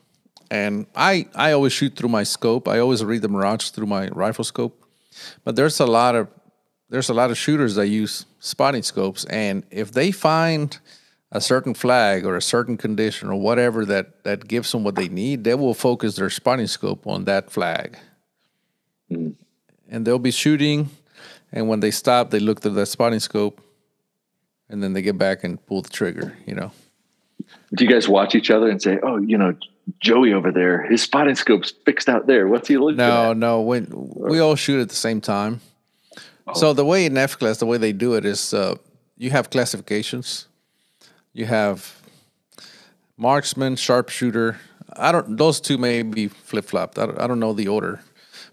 [0.51, 2.67] and I I always shoot through my scope.
[2.67, 4.85] I always read the mirage through my rifle scope.
[5.45, 6.29] But there's a lot of
[6.90, 10.79] there's a lot of shooters that use spotting scopes, and if they find
[11.33, 15.09] a certain flag or a certain condition or whatever that that gives them what they
[15.09, 17.96] need, they will focus their spotting scope on that flag,
[19.11, 19.35] mm.
[19.88, 20.90] and they'll be shooting.
[21.53, 23.61] And when they stop, they look through that spotting scope,
[24.68, 26.37] and then they get back and pull the trigger.
[26.46, 26.72] You know.
[27.74, 29.55] Do you guys watch each other and say, "Oh, you know,
[30.00, 32.48] Joey over there, his spotting scope's fixed out there.
[32.48, 33.37] What's he looking no, at?
[33.37, 34.11] No, no.
[34.16, 35.61] we all shoot at the same time.
[36.51, 36.59] Oh.
[36.59, 38.77] So the way in F class, the way they do it is uh,
[39.17, 40.47] you have classifications.
[41.33, 42.03] You have
[43.17, 44.59] marksman, sharpshooter.
[44.95, 45.37] I don't.
[45.37, 46.99] Those two may be flip flopped.
[46.99, 48.01] I, I don't know the order,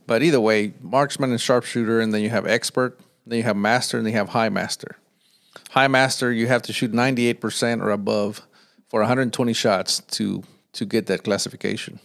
[0.05, 2.99] but either way, marksman and sharpshooter, and then you have expert.
[3.25, 4.97] Then you have master, and then you have high master.
[5.71, 8.41] High master, you have to shoot ninety eight percent or above
[8.89, 11.99] for 120 shots to to get that classification.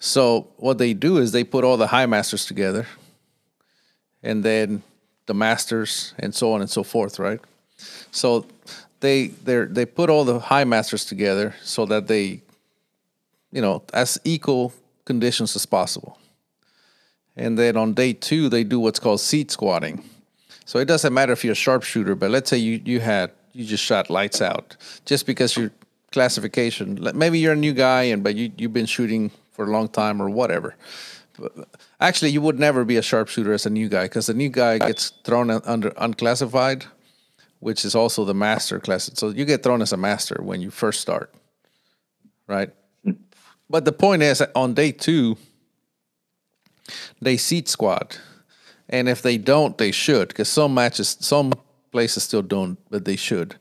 [0.00, 2.86] So what they do is they put all the high masters together,
[4.22, 4.82] and then
[5.26, 7.40] the masters, and so on and so forth, right?
[8.10, 8.46] So
[9.00, 12.42] they they they put all the high masters together so that they,
[13.50, 14.72] you know, as equal
[15.04, 16.18] conditions as possible.
[17.36, 20.04] And then on day two, they do what's called seat squatting.
[20.64, 23.64] So it doesn't matter if you're a sharpshooter, but let's say you you had you
[23.64, 25.72] just shot lights out, just because you're
[26.12, 26.98] classification.
[27.14, 30.20] Maybe you're a new guy and but you you've been shooting for a long time
[30.20, 30.76] or whatever.
[32.00, 34.78] Actually, you would never be a sharpshooter as a new guy because the new guy
[34.78, 36.86] gets thrown under unclassified
[37.62, 39.08] which is also the master class.
[39.14, 41.32] So you get thrown as a master when you first start,
[42.48, 42.70] right?
[43.04, 43.12] Hmm.
[43.70, 45.36] But the point is, on day two,
[47.20, 48.20] they seat squat,
[48.88, 51.52] and if they don't, they should, because some matches, some
[51.92, 53.54] places still don't, but they should.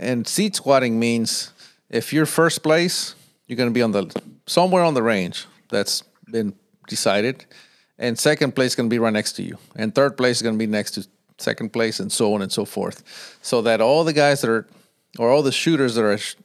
[0.00, 1.52] And seat squatting means
[1.88, 3.14] if you're first place,
[3.46, 4.12] you're going to be on the
[4.48, 6.54] somewhere on the range that's been
[6.88, 7.46] decided,
[7.98, 10.42] and second place is going to be right next to you, and third place is
[10.42, 11.06] going to be next to
[11.38, 14.66] second place, and so on and so forth, so that all the guys that are
[15.18, 16.36] or all the shooters that are sh-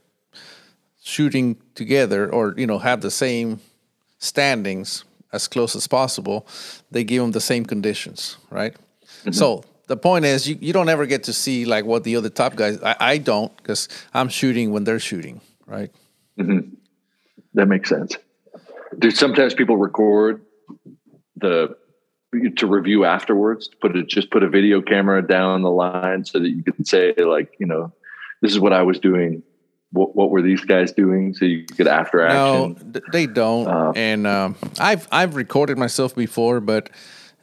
[1.02, 3.60] shooting together or you know have the same
[4.20, 6.48] standings as close as possible,
[6.92, 8.74] they give them the same conditions, right?
[8.74, 9.32] Mm-hmm.
[9.32, 12.30] So the point is, you, you don't ever get to see like what the other
[12.30, 12.82] top guys.
[12.82, 15.92] I, I don't because I'm shooting when they're shooting, right?
[16.40, 16.76] Mm-hmm.
[17.54, 18.18] That makes sense.
[18.98, 20.42] Do sometimes people record
[21.36, 21.76] the
[22.58, 23.70] to review afterwards?
[23.82, 27.14] Put it just put a video camera down the line so that you can say
[27.18, 27.94] like you know
[28.42, 29.44] this is what I was doing.
[29.92, 31.34] What, what were these guys doing?
[31.34, 32.92] So you get after action.
[32.94, 33.68] No, they don't.
[33.68, 36.90] Uh, and um, I've I've recorded myself before, but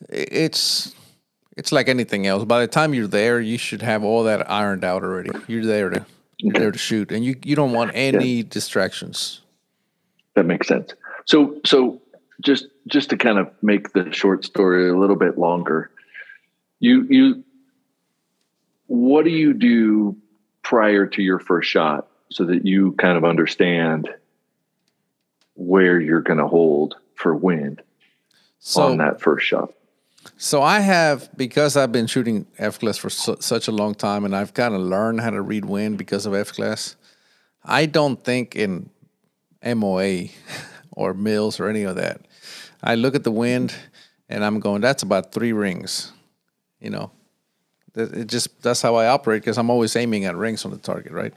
[0.09, 0.95] it's
[1.57, 2.45] it's like anything else.
[2.45, 5.31] By the time you're there, you should have all that ironed out already.
[5.47, 6.05] You're there to
[6.39, 8.43] you're there to shoot, and you you don't want any yeah.
[8.49, 9.41] distractions.
[10.35, 10.93] That makes sense.
[11.27, 12.01] So so
[12.43, 15.91] just just to kind of make the short story a little bit longer,
[16.81, 17.45] you you
[18.87, 20.17] what do you do
[20.63, 24.09] prior to your first shot so that you kind of understand
[25.55, 27.81] where you're going to hold for wind
[28.59, 29.73] so, on that first shot?
[30.37, 34.25] So I have because I've been shooting F class for su- such a long time,
[34.25, 36.97] and I've kind of learned how to read wind because of F class.
[37.65, 38.91] I don't think in
[39.65, 40.25] MOA
[40.95, 42.21] or mills or any of that.
[42.83, 43.75] I look at the wind,
[44.29, 46.13] and I'm going, "That's about three rings,"
[46.81, 47.11] you know.
[47.95, 51.13] It just that's how I operate because I'm always aiming at rings on the target,
[51.13, 51.35] right?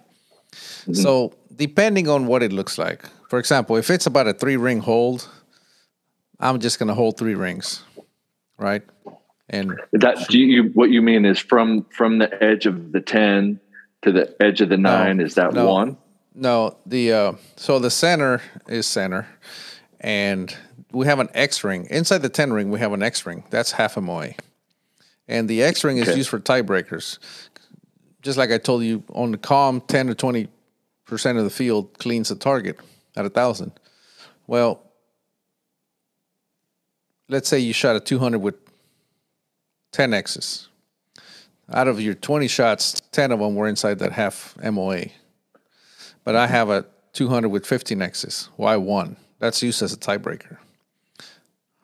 [0.51, 0.93] Mm-hmm.
[0.93, 4.79] So depending on what it looks like, for example, if it's about a three ring
[4.79, 5.29] hold,
[6.39, 7.83] I'm just gonna hold three rings
[8.57, 8.83] right?
[9.49, 13.59] And that you what you mean is from from the edge of the ten
[14.01, 15.17] to the edge of the nine.
[15.17, 15.97] No, is that no, one?
[16.39, 19.27] No, the uh, so the center is center,
[19.99, 20.55] and
[20.91, 22.69] we have an X ring inside the ten ring.
[22.69, 24.33] We have an X ring that's half a moe,
[25.27, 26.11] and the X ring okay.
[26.11, 27.17] is used for tiebreakers.
[28.21, 30.47] Just like I told you on the calm, ten to twenty
[31.05, 32.79] percent of the field cleans the target
[33.15, 33.71] at a thousand.
[34.45, 34.83] Well,
[37.29, 38.55] let's say you shot a 200 with
[39.91, 40.67] 10 X's.
[41.71, 45.05] Out of your 20 shots, 10 of them were inside that half MOA.
[46.27, 48.49] But I have a 200 with 15 X's.
[48.57, 49.15] Why one?
[49.39, 50.57] That's used as a tiebreaker.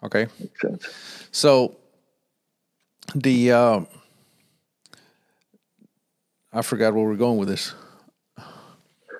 [0.04, 0.28] Okay.
[0.38, 0.90] Makes sense.
[1.32, 1.78] So
[3.16, 3.80] the uh,
[6.52, 7.74] I forgot where we're going with this.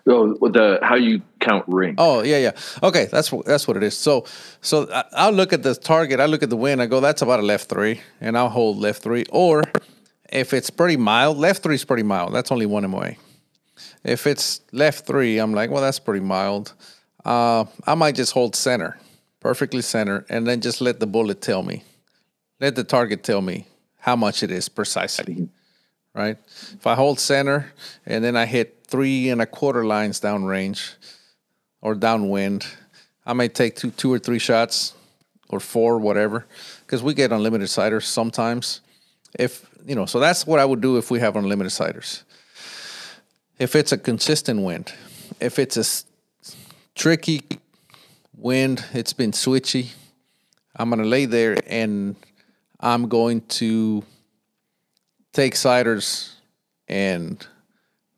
[0.10, 1.96] Oh, the how you count rings.
[2.00, 2.52] Oh yeah, yeah.
[2.84, 3.96] Okay, that's that's what it is.
[3.96, 4.26] So
[4.60, 6.20] so I'll look at the target.
[6.20, 6.82] I look at the win.
[6.82, 9.24] I go, that's about a left three, and I'll hold left three.
[9.30, 9.64] Or
[10.30, 12.34] if it's pretty mild, left three is pretty mild.
[12.34, 13.16] That's only one MOA.
[14.04, 16.74] If it's left three, I'm like, well, that's pretty mild.
[17.24, 19.00] Uh, I might just hold center,
[19.40, 21.84] perfectly center, and then just let the bullet tell me,
[22.60, 23.66] let the target tell me
[24.00, 25.50] how much it is precisely
[26.14, 26.38] right?
[26.74, 27.72] If I hold center
[28.06, 30.96] and then I hit three and a quarter lines downrange
[31.82, 32.66] or downwind,
[33.26, 34.94] I may take two, two or three shots
[35.50, 36.46] or four, whatever,
[36.86, 38.82] because we get unlimited sighters sometimes.
[39.38, 42.24] If you know, so that's what I would do if we have unlimited sighters.
[43.60, 44.94] If it's a consistent wind,
[45.40, 45.86] if it's a
[46.96, 47.42] tricky
[48.36, 49.92] wind, it's been switchy,
[50.76, 52.16] I'm gonna lay there and
[52.80, 54.04] I'm going to
[55.32, 56.36] take sighters
[56.88, 57.46] and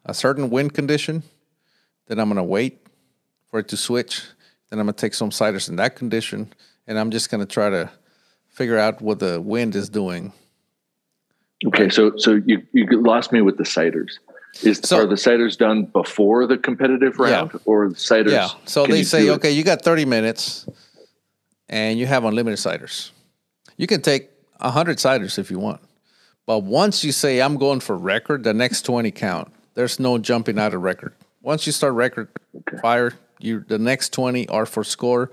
[0.05, 1.23] a certain wind condition,
[2.07, 2.85] then I'm going to wait
[3.49, 4.23] for it to switch.
[4.69, 6.51] Then I'm going to take some sighters in that condition,
[6.87, 7.91] and I'm just going to try to
[8.49, 10.33] figure out what the wind is doing.
[11.65, 14.19] Okay, so so you you lost me with the sighters.
[14.63, 17.59] Is so, are the sighters done before the competitive round, yeah.
[17.65, 18.33] or the sighters?
[18.33, 18.49] Yeah.
[18.65, 20.67] So they say, okay, you got 30 minutes,
[21.67, 23.11] and you have unlimited sighters.
[23.77, 24.29] You can take
[24.59, 25.81] 100 sighters if you want.
[26.45, 29.51] But once you say I'm going for record, the next 20 count.
[29.73, 31.13] There's no jumping out of record.
[31.41, 32.29] Once you start record
[32.59, 32.77] okay.
[32.77, 35.31] fire, you the next 20 are for score,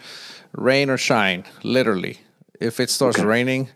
[0.52, 2.18] rain or shine, literally.
[2.60, 3.26] If it starts okay.
[3.26, 3.68] raining,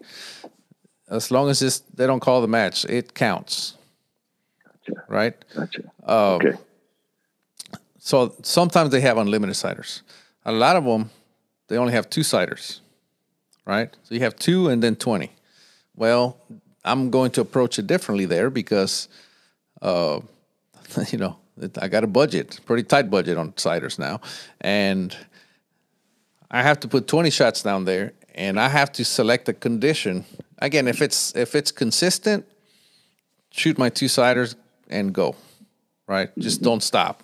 [1.09, 3.76] as long as it's, they don't call the match, it counts.
[4.89, 5.05] Gotcha.
[5.09, 5.35] Right?
[5.55, 5.83] Gotcha.
[6.05, 6.53] Um, okay.
[7.99, 10.03] So sometimes they have unlimited sighters.
[10.45, 11.11] A lot of them,
[11.67, 12.81] they only have two sighters,
[13.65, 13.95] right?
[14.05, 15.29] So you have two and then 20.
[15.97, 16.37] Well,
[16.85, 19.09] I'm going to approach it differently there because,
[19.83, 20.21] uh,
[21.11, 21.37] you know,
[21.81, 24.21] I got a budget, pretty tight budget on sighters now,
[24.61, 25.17] and
[26.51, 30.25] I have to put 20 shots down there, and I have to select a condition.
[30.59, 32.47] Again, if it's if it's consistent,
[33.51, 34.55] shoot my two sighters
[34.89, 35.37] and go,
[36.07, 36.31] right?
[36.39, 37.23] Just don't stop.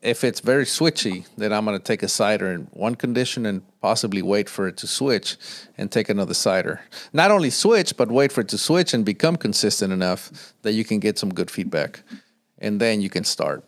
[0.00, 3.62] If it's very switchy, then I'm going to take a sighter in one condition and
[3.80, 5.36] possibly wait for it to switch
[5.76, 6.80] and take another sighter.
[7.12, 10.84] Not only switch, but wait for it to switch and become consistent enough that you
[10.84, 12.02] can get some good feedback,
[12.58, 13.64] and then you can start.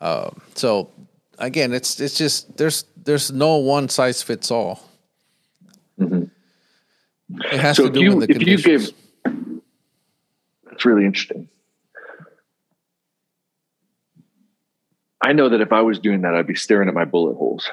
[0.00, 0.90] Uh, so
[1.38, 4.82] again, it's it's just there's there's no one size fits all.
[6.00, 6.24] Mm-hmm.
[7.52, 8.66] It has so to do you, with the conditions.
[8.66, 8.78] You
[9.24, 9.60] gave,
[10.64, 11.48] that's really interesting.
[15.20, 17.68] I know that if I was doing that, I'd be staring at my bullet holes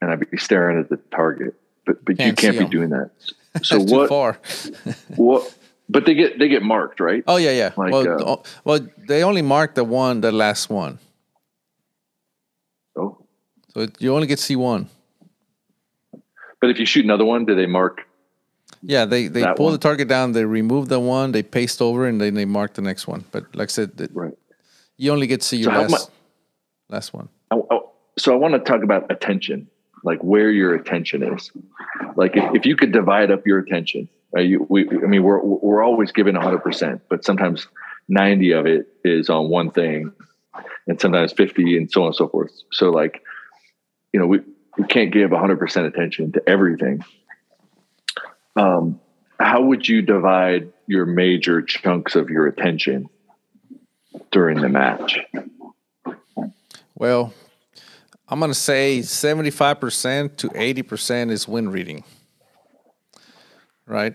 [0.00, 1.54] and I'd be staring at the target.
[1.86, 2.70] But but can't you can't be them.
[2.70, 3.10] doing that.
[3.64, 4.08] So what?
[4.08, 4.38] far.
[5.16, 5.52] what?
[5.88, 7.24] But they get they get marked, right?
[7.26, 7.72] Oh yeah, yeah.
[7.76, 11.00] Like, well, uh, well, they only mark the one, the last one.
[12.94, 13.18] Oh.
[13.74, 14.88] So you only get C one.
[16.60, 18.06] But if you shoot another one, do they mark?
[18.82, 19.72] Yeah, they they pull one?
[19.72, 22.82] the target down, they remove the one, they paste over, and then they mark the
[22.82, 23.24] next one.
[23.32, 24.32] But like I said, right.
[24.96, 26.10] you only get to see your so last,
[26.90, 27.28] last one.
[27.50, 27.80] I, I,
[28.18, 29.68] so I want to talk about attention
[30.02, 31.50] like where your attention is.
[32.16, 35.42] Like if, if you could divide up your attention, right, you, we, I mean, we're,
[35.42, 37.66] we're always given 100%, but sometimes
[38.08, 40.12] 90 of it is on one thing
[40.86, 42.52] and sometimes 50 and so on and so forth.
[42.72, 43.22] So like,
[44.12, 44.40] you know, we,
[44.78, 47.04] we can't give 100% attention to everything.
[48.56, 49.00] Um,
[49.38, 53.08] how would you divide your major chunks of your attention
[54.32, 55.18] during the match?
[57.00, 57.32] Well,
[58.28, 62.04] I'm going to say 75% to 80% is wind reading.
[63.86, 64.14] Right?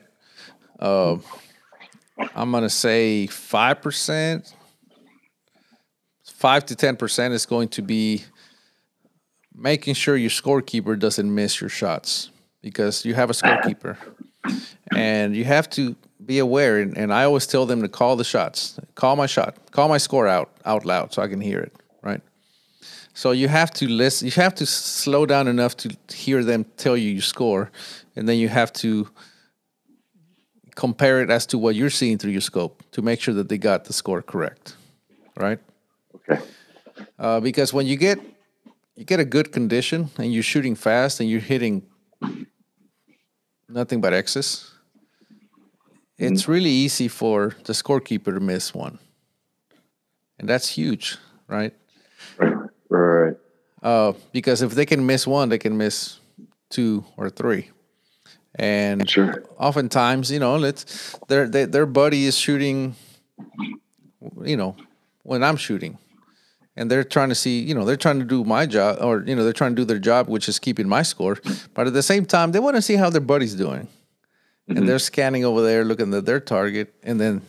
[0.79, 1.17] Uh,
[2.35, 4.53] I'm going to say 5%,
[6.25, 8.23] 5 to 10% is going to be
[9.55, 12.29] making sure your scorekeeper doesn't miss your shots
[12.61, 13.97] because you have a scorekeeper
[14.95, 18.23] and you have to be aware and, and, i always tell them to call the
[18.23, 21.73] shots call my shot call my score out out loud so i can hear it
[23.15, 24.27] so you have to listen.
[24.27, 27.71] You have to slow down enough to hear them tell you your score,
[28.17, 29.07] and then you have to
[30.75, 33.57] compare it as to what you're seeing through your scope to make sure that they
[33.57, 34.75] got the score correct,
[35.37, 35.59] right?
[36.15, 36.43] Okay.
[37.17, 38.19] Uh, because when you get
[38.97, 41.83] you get a good condition and you're shooting fast and you're hitting
[43.69, 44.71] nothing but X's,
[45.23, 46.33] mm-hmm.
[46.33, 48.99] it's really easy for the scorekeeper to miss one,
[50.37, 51.17] and that's huge?
[51.47, 51.73] Right.
[52.95, 53.37] Right.
[53.81, 56.19] Uh, because if they can miss one, they can miss
[56.69, 57.69] two or three.
[58.57, 59.43] And sure.
[59.57, 62.95] oftentimes, you know, let's their they, their buddy is shooting,
[64.41, 64.77] you know,
[65.23, 65.97] when I'm shooting,
[66.77, 69.35] and they're trying to see, you know, they're trying to do my job, or you
[69.35, 71.37] know, they're trying to do their job, which is keeping my score.
[71.73, 73.87] But at the same time, they want to see how their buddy's doing,
[74.69, 74.77] mm-hmm.
[74.77, 77.41] and they're scanning over there, looking at their target, and then,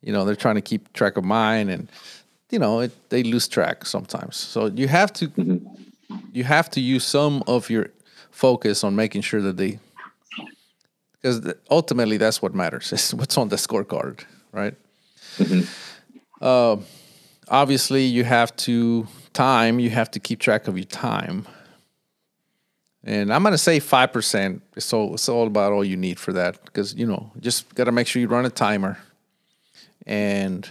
[0.00, 1.90] you know, they're trying to keep track of mine, and
[2.50, 4.36] you know it, they lose track sometimes.
[4.36, 6.16] So you have to mm-hmm.
[6.32, 7.90] you have to use some of your
[8.30, 9.78] focus on making sure that they
[11.20, 14.74] because ultimately that's what matters is what's on the scorecard, right?
[15.36, 15.62] Mm-hmm.
[16.40, 16.76] Uh,
[17.48, 19.78] obviously, you have to time.
[19.78, 21.46] You have to keep track of your time.
[23.02, 24.62] And I'm gonna say five percent.
[24.78, 28.06] So it's all about all you need for that because you know just gotta make
[28.06, 28.98] sure you run a timer,
[30.06, 30.68] and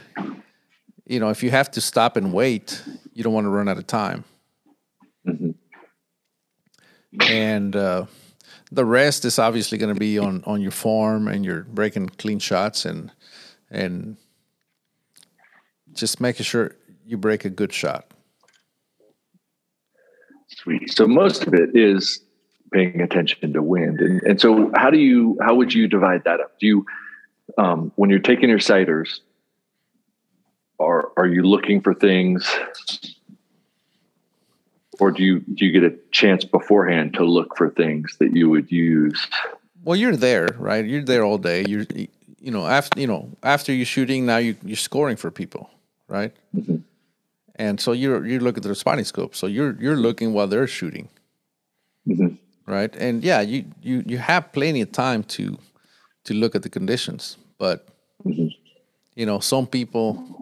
[1.09, 2.83] you know, if you have to stop and wait,
[3.13, 4.23] you don't want to run out of time.
[5.27, 5.49] Mm-hmm.
[7.27, 8.05] And uh,
[8.71, 12.37] the rest is obviously going to be on on your form and you're breaking clean
[12.37, 13.11] shots and
[13.71, 14.17] and
[15.93, 18.13] just making sure you break a good shot.
[20.47, 20.95] Sweet.
[20.95, 22.21] So most of it is
[22.71, 26.39] paying attention to wind, and and so how do you how would you divide that
[26.39, 26.59] up?
[26.59, 26.85] Do you
[27.57, 29.21] um, when you're taking your sighters,
[30.79, 32.49] are are you looking for things?
[34.99, 38.49] Or do you do you get a chance beforehand to look for things that you
[38.49, 39.27] would use?
[39.83, 40.85] Well you're there right?
[40.85, 41.65] You're there all day.
[41.67, 41.85] You're
[42.39, 45.69] you know after you know after you're shooting now you, you're scoring for people
[46.07, 46.33] right?
[46.55, 46.77] Mm-hmm.
[47.55, 49.35] and so you're you're looking at the spotting scope.
[49.35, 51.07] So you're you're looking while they're shooting.
[52.07, 52.35] Mm-hmm.
[52.71, 52.93] right?
[52.95, 55.57] And yeah you you you have plenty of time to
[56.25, 57.37] to look at the conditions.
[57.57, 57.87] But
[58.25, 58.47] mm-hmm.
[59.15, 60.38] you know some people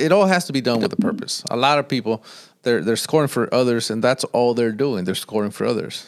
[0.00, 1.44] it all has to be done with a purpose.
[1.50, 2.24] A lot of people
[2.62, 5.04] they're they're scoring for others and that's all they're doing.
[5.04, 6.06] They're scoring for others.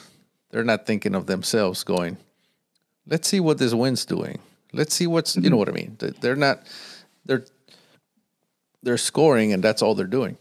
[0.51, 2.17] They're not thinking of themselves going,
[3.07, 4.39] let's see what this win's doing.
[4.73, 5.97] Let's see what's you know what I mean.
[6.21, 6.63] They're not
[7.25, 7.45] they're
[8.83, 10.37] they're scoring and that's all they're doing.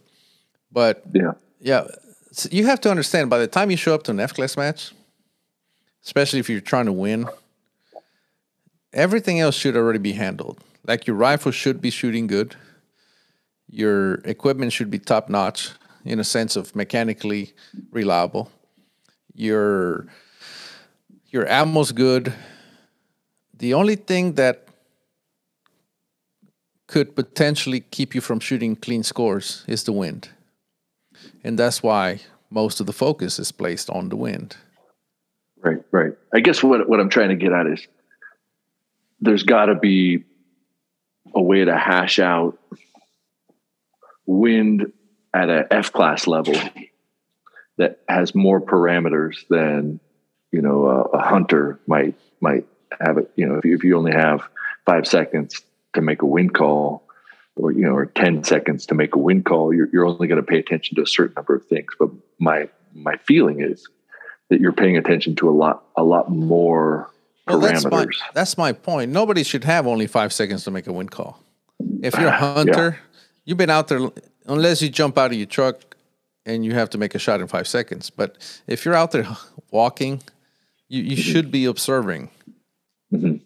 [0.71, 1.87] But yeah, yeah,
[2.33, 4.57] so you have to understand by the time you show up to an F class
[4.57, 4.91] match,
[6.03, 7.27] especially if you're trying to win,
[8.91, 10.59] everything else should already be handled.
[10.85, 12.55] Like your rifle should be shooting good,
[13.73, 15.71] your equipment should be top notch
[16.05, 17.53] in a sense of mechanically
[17.91, 18.51] reliable.
[19.33, 20.05] Your
[21.29, 22.33] your ammo's good.
[23.57, 24.67] The only thing that
[26.85, 30.29] could potentially keep you from shooting clean scores is the wind.
[31.43, 32.19] And that's why
[32.51, 34.55] most of the focus is placed on the wind.
[35.61, 36.11] Right, right.
[36.31, 37.87] I guess what what I'm trying to get at is
[39.19, 40.25] there's got to be
[41.33, 42.59] a way to hash out
[44.25, 44.91] wind
[45.33, 46.55] at a F class level
[47.77, 49.99] that has more parameters than
[50.51, 52.65] you know a, a hunter might might
[53.01, 53.31] have it.
[53.35, 54.41] You know, if you, if you only have
[54.85, 55.61] five seconds
[55.93, 57.03] to make a wind call,
[57.55, 60.41] or you know, or ten seconds to make a wind call, you're you're only going
[60.41, 61.93] to pay attention to a certain number of things.
[61.99, 62.09] But
[62.39, 63.87] my my feeling is
[64.49, 67.09] that you're paying attention to a lot a lot more
[67.47, 67.81] well, parameters.
[67.81, 69.11] That's my, that's my point.
[69.11, 71.39] Nobody should have only five seconds to make a wind call.
[72.01, 73.12] If you're a hunter, yeah.
[73.45, 74.09] You've been out there
[74.45, 75.95] unless you jump out of your truck
[76.45, 78.09] and you have to make a shot in five seconds.
[78.09, 78.37] But
[78.67, 79.27] if you're out there
[79.71, 80.21] walking,
[80.89, 82.29] you, you should be observing.
[83.11, 83.37] Mm-hmm.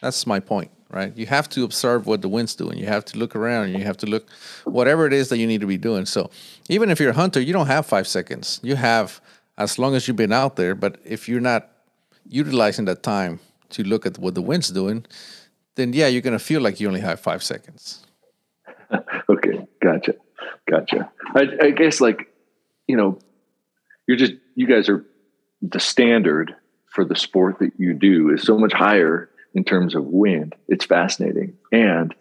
[0.00, 1.16] That's my point, right?
[1.16, 2.76] You have to observe what the wind's doing.
[2.78, 3.72] You have to look around.
[3.72, 4.28] You have to look
[4.64, 6.06] whatever it is that you need to be doing.
[6.06, 6.30] So
[6.68, 8.58] even if you're a hunter, you don't have five seconds.
[8.62, 9.20] You have
[9.58, 10.74] as long as you've been out there.
[10.74, 11.68] But if you're not
[12.28, 13.38] utilizing that time
[13.70, 15.06] to look at what the wind's doing,
[15.76, 18.04] then yeah, you're gonna feel like you only have five seconds.
[19.30, 20.14] okay, gotcha.
[20.68, 21.10] Gotcha.
[21.34, 22.28] I, I guess like,
[22.86, 23.18] you know,
[24.06, 25.04] you're just you guys are
[25.60, 26.54] the standard
[26.92, 30.54] for the sport that you do is so much higher in terms of wind.
[30.68, 31.54] It's fascinating.
[31.70, 32.14] And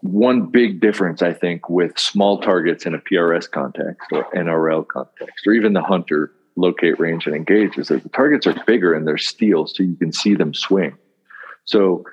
[0.00, 5.46] one big difference, I think, with small targets in a PRS context or NRL context,
[5.46, 9.06] or even the hunter locate, range, and engage, is that the targets are bigger and
[9.06, 10.96] they're steel, so you can see them swing.
[11.64, 12.04] So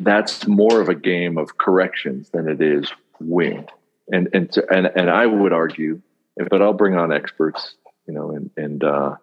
[0.00, 2.90] that's more of a game of corrections than it is
[3.20, 3.70] wind.
[4.10, 6.02] And and to, and and I would argue,
[6.50, 7.74] but I'll bring on experts,
[8.06, 9.16] you know, and and uh,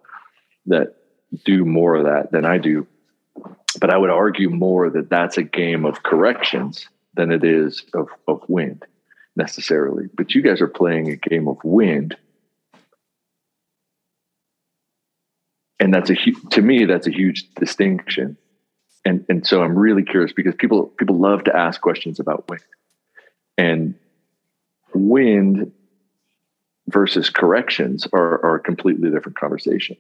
[0.67, 0.95] that
[1.45, 2.87] do more of that than I do.
[3.79, 8.09] But I would argue more that that's a game of corrections than it is of
[8.27, 8.85] of wind
[9.35, 10.07] necessarily.
[10.13, 12.15] But you guys are playing a game of wind.
[15.79, 16.15] And that's a
[16.51, 18.37] to me that's a huge distinction
[19.05, 22.63] and and so I'm really curious because people people love to ask questions about wind
[23.57, 23.95] and
[24.93, 25.71] wind
[26.87, 29.95] versus corrections are, are a completely different conversation.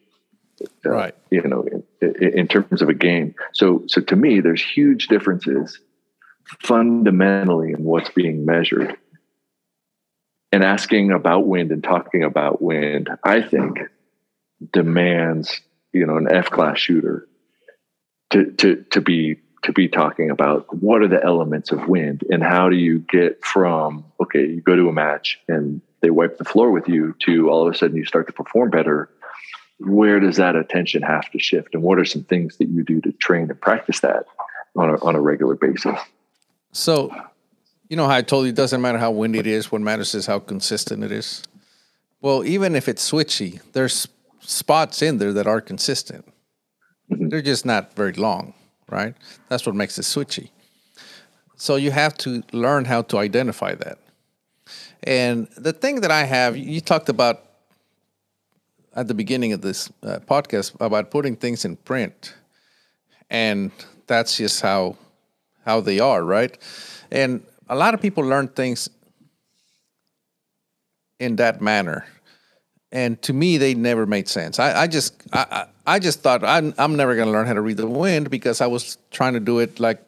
[0.85, 1.15] Uh, right.
[1.29, 1.65] You know,
[2.01, 3.35] in, in, terms of a game.
[3.53, 5.79] So so to me, there's huge differences
[6.63, 8.97] fundamentally in what's being measured.
[10.51, 13.77] And asking about wind and talking about wind, I think,
[14.73, 15.61] demands
[15.93, 17.27] you know an F class shooter
[18.31, 22.41] to to to be to be talking about what are the elements of wind and
[22.41, 26.45] how do you get from okay you go to a match and they wipe the
[26.45, 29.09] floor with you to all of a sudden you start to perform better.
[29.79, 33.01] Where does that attention have to shift and what are some things that you do
[33.01, 34.25] to train and practice that
[34.75, 35.97] on a, on a regular basis?
[36.71, 37.13] So
[37.89, 40.13] you know how i told you it doesn't matter how windy it is what matters
[40.15, 41.43] is how consistent it is.
[42.21, 44.07] Well even if it's switchy there's
[44.39, 46.28] spots in there that are consistent
[47.11, 47.29] Mm-hmm.
[47.29, 48.53] They're just not very long,
[48.89, 49.15] right?
[49.47, 50.49] That's what makes it switchy.
[51.55, 53.97] So you have to learn how to identify that.
[55.03, 57.43] And the thing that I have, you talked about
[58.95, 62.33] at the beginning of this uh, podcast about putting things in print,
[63.29, 63.71] and
[64.07, 64.97] that's just how
[65.65, 66.57] how they are, right?
[67.11, 68.89] And a lot of people learn things
[71.19, 72.05] in that manner
[72.91, 74.59] and to me they never made sense.
[74.59, 77.61] I, I just I, I just thought i'm, I'm never going to learn how to
[77.61, 80.01] read the wind because i was trying to do it like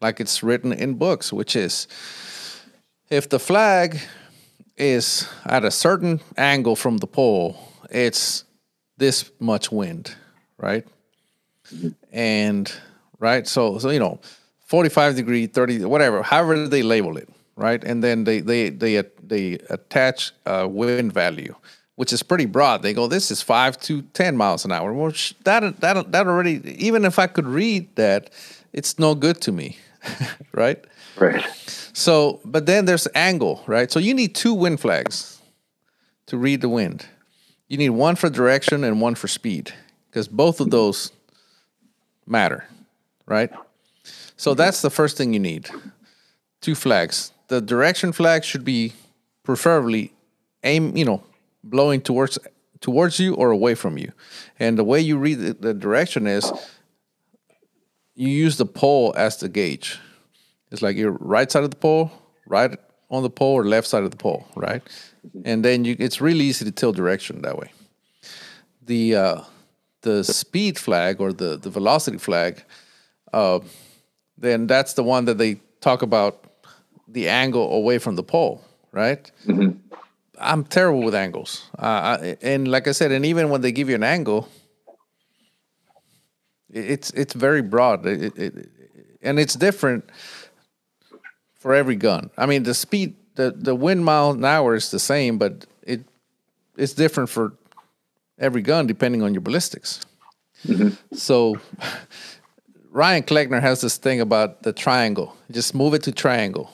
[0.00, 1.86] like it's written in books which is
[3.10, 4.00] if the flag
[4.76, 7.56] is at a certain angle from the pole
[7.90, 8.44] it's
[8.96, 10.14] this much wind
[10.58, 10.86] right?
[12.12, 12.72] And
[13.18, 14.20] right so so you know
[14.66, 17.82] 45 degree 30 whatever however they label it right?
[17.84, 21.54] And then they they they they attach a wind value
[21.96, 22.82] which is pretty broad.
[22.82, 24.92] They go, this is five to 10 miles an hour.
[24.92, 25.12] Well,
[25.44, 28.30] that, that, that already, even if I could read that,
[28.72, 29.78] it's no good to me,
[30.52, 30.84] right?
[31.16, 31.44] Right.
[31.92, 33.90] So, but then there's angle, right?
[33.90, 35.40] So you need two wind flags
[36.26, 37.06] to read the wind.
[37.68, 39.72] You need one for direction and one for speed
[40.10, 41.12] because both of those
[42.26, 42.64] matter,
[43.26, 43.50] right?
[44.36, 44.58] So mm-hmm.
[44.58, 45.70] that's the first thing you need.
[46.60, 47.32] Two flags.
[47.48, 48.92] The direction flag should be
[49.44, 50.12] preferably
[50.62, 51.22] aim, you know,
[51.64, 52.38] blowing towards
[52.80, 54.12] towards you or away from you.
[54.58, 56.52] And the way you read the, the direction is
[58.14, 59.98] you use the pole as the gauge.
[60.70, 62.10] It's like your right side of the pole,
[62.46, 62.78] right
[63.10, 64.82] on the pole, or left side of the pole, right?
[65.44, 67.70] And then you, it's really easy to tell direction that way.
[68.82, 69.40] The uh,
[70.02, 72.62] the speed flag or the the velocity flag,
[73.32, 73.60] uh,
[74.36, 76.44] then that's the one that they talk about
[77.08, 78.62] the angle away from the pole,
[78.92, 79.30] right?
[79.46, 79.78] Mm-hmm.
[80.38, 83.94] I'm terrible with angles, uh, and like I said, and even when they give you
[83.94, 84.48] an angle,
[86.72, 88.68] it's it's very broad, it, it,
[89.22, 90.04] and it's different
[91.54, 92.30] for every gun.
[92.36, 96.00] I mean, the speed, the the wind mile an hour is the same, but it
[96.76, 97.52] it's different for
[98.38, 100.00] every gun depending on your ballistics.
[100.66, 101.14] Mm-hmm.
[101.14, 101.56] So.
[102.96, 105.34] Ryan Kleckner has this thing about the triangle.
[105.50, 106.70] Just move it to triangle,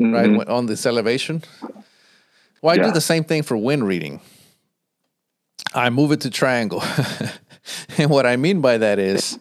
[0.00, 0.14] mm-hmm.
[0.14, 1.42] right on this elevation.
[2.66, 2.86] Well, I yeah.
[2.88, 4.20] do the same thing for wind reading.
[5.72, 6.82] I move it to triangle.
[7.96, 9.38] and what I mean by that is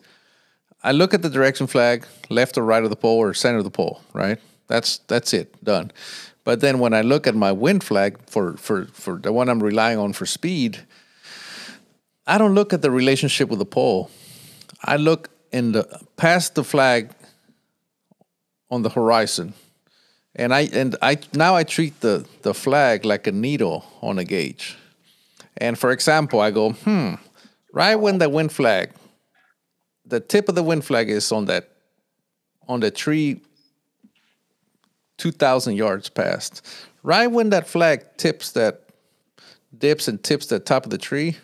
[0.83, 3.63] I look at the direction flag, left or right of the pole or center of
[3.63, 4.37] the pole, right?
[4.67, 5.91] That's that's it, done.
[6.43, 9.63] But then when I look at my wind flag for for for the one I'm
[9.63, 10.85] relying on for speed,
[12.27, 14.11] I don't look at the relationship with the pole.
[14.83, 15.83] I look in the
[16.15, 17.09] past the flag
[18.69, 19.55] on the horizon
[20.35, 24.23] and I and I now I treat the the flag like a needle on a
[24.23, 24.77] gauge.
[25.57, 27.13] And for example, I go, hmm,
[27.71, 28.91] right when the wind flag,
[30.05, 31.69] the tip of the wind flag is on that
[32.67, 33.41] on the tree
[35.17, 36.65] 2,000 yards past.
[37.03, 38.81] Right when that flag tips that
[39.77, 41.37] dips and tips the top of the tree,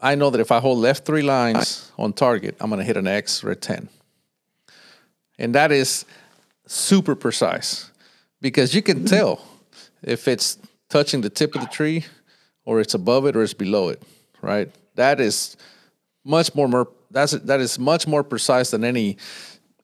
[0.00, 2.98] I know that if I hold left three lines on target, I'm going to hit
[2.98, 3.88] an X or a 10.
[5.38, 6.04] And that is
[6.66, 7.90] super precise
[8.44, 9.40] because you can tell
[10.02, 10.58] if it's
[10.90, 12.04] touching the tip of the tree
[12.66, 14.02] or it's above it or it's below it,
[14.42, 14.70] right?
[14.96, 15.56] That is
[16.26, 19.16] much more, more that's that is much more precise than any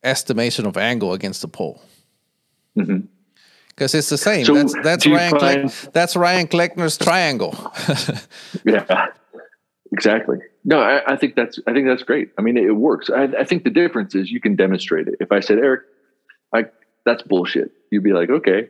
[0.02, 1.80] estimation of angle against the pole.
[2.74, 3.96] Because mm-hmm.
[3.96, 4.44] it's the same.
[4.44, 5.70] So that's that's Ryan find...
[5.94, 7.54] that's Ryan Kleckner's triangle.
[8.66, 9.06] yeah,
[9.90, 10.36] exactly.
[10.66, 12.32] No, I, I, think that's I think that's great.
[12.36, 13.08] I mean, it, it works.
[13.08, 15.14] I, I think the difference is you can demonstrate it.
[15.18, 15.84] If I said, Erik,
[16.52, 16.66] I
[17.06, 18.68] that's bullshit you'd be like, okay,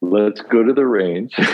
[0.00, 1.34] let's go to the range.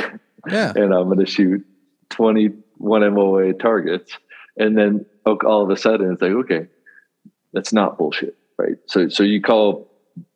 [0.48, 0.72] Yeah.
[0.76, 1.66] and I'm going to shoot
[2.10, 4.16] 21 MOA targets.
[4.56, 6.68] And then all of a sudden it's like, okay,
[7.52, 8.36] that's not bullshit.
[8.56, 8.76] Right.
[8.86, 9.90] So, so you call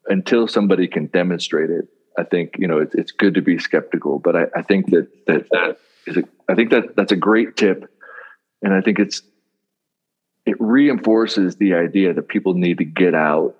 [0.06, 1.86] until somebody can demonstrate it.
[2.18, 5.08] I think, you know, it's, it's good to be skeptical, but I, I think that,
[5.28, 7.88] that, that is a, I think that that's a great tip.
[8.62, 9.22] And I think it's,
[10.44, 13.54] it reinforces the idea that people need to get out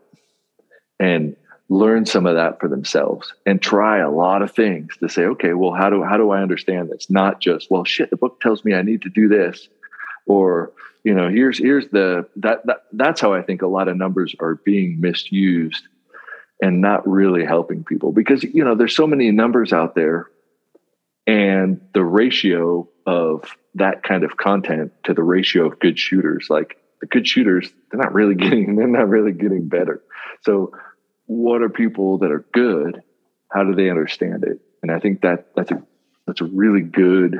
[0.99, 1.37] and
[1.71, 5.55] learn some of that for themselves and try a lot of things to say okay
[5.55, 7.09] well how do how do i understand this?
[7.09, 9.69] Not just well shit the book tells me i need to do this.
[10.27, 10.73] Or
[11.05, 14.35] you know here's here's the that, that that's how i think a lot of numbers
[14.41, 15.83] are being misused
[16.61, 20.27] and not really helping people because you know there's so many numbers out there
[21.27, 26.77] and the ratio of that kind of content to the ratio of good shooters like
[27.01, 30.03] the good shooters they're not really getting they're not really getting better.
[30.43, 30.73] So
[31.31, 33.03] what are people that are good?
[33.53, 34.61] How do they understand it?
[34.83, 35.81] And I think that that's a
[36.27, 37.39] that's a really good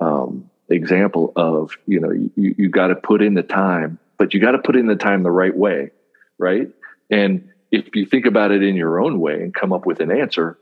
[0.00, 4.40] um, example of you know you you got to put in the time, but you
[4.40, 5.90] got to put in the time the right way,
[6.38, 6.68] right?
[7.10, 10.12] And if you think about it in your own way and come up with an
[10.12, 10.56] answer,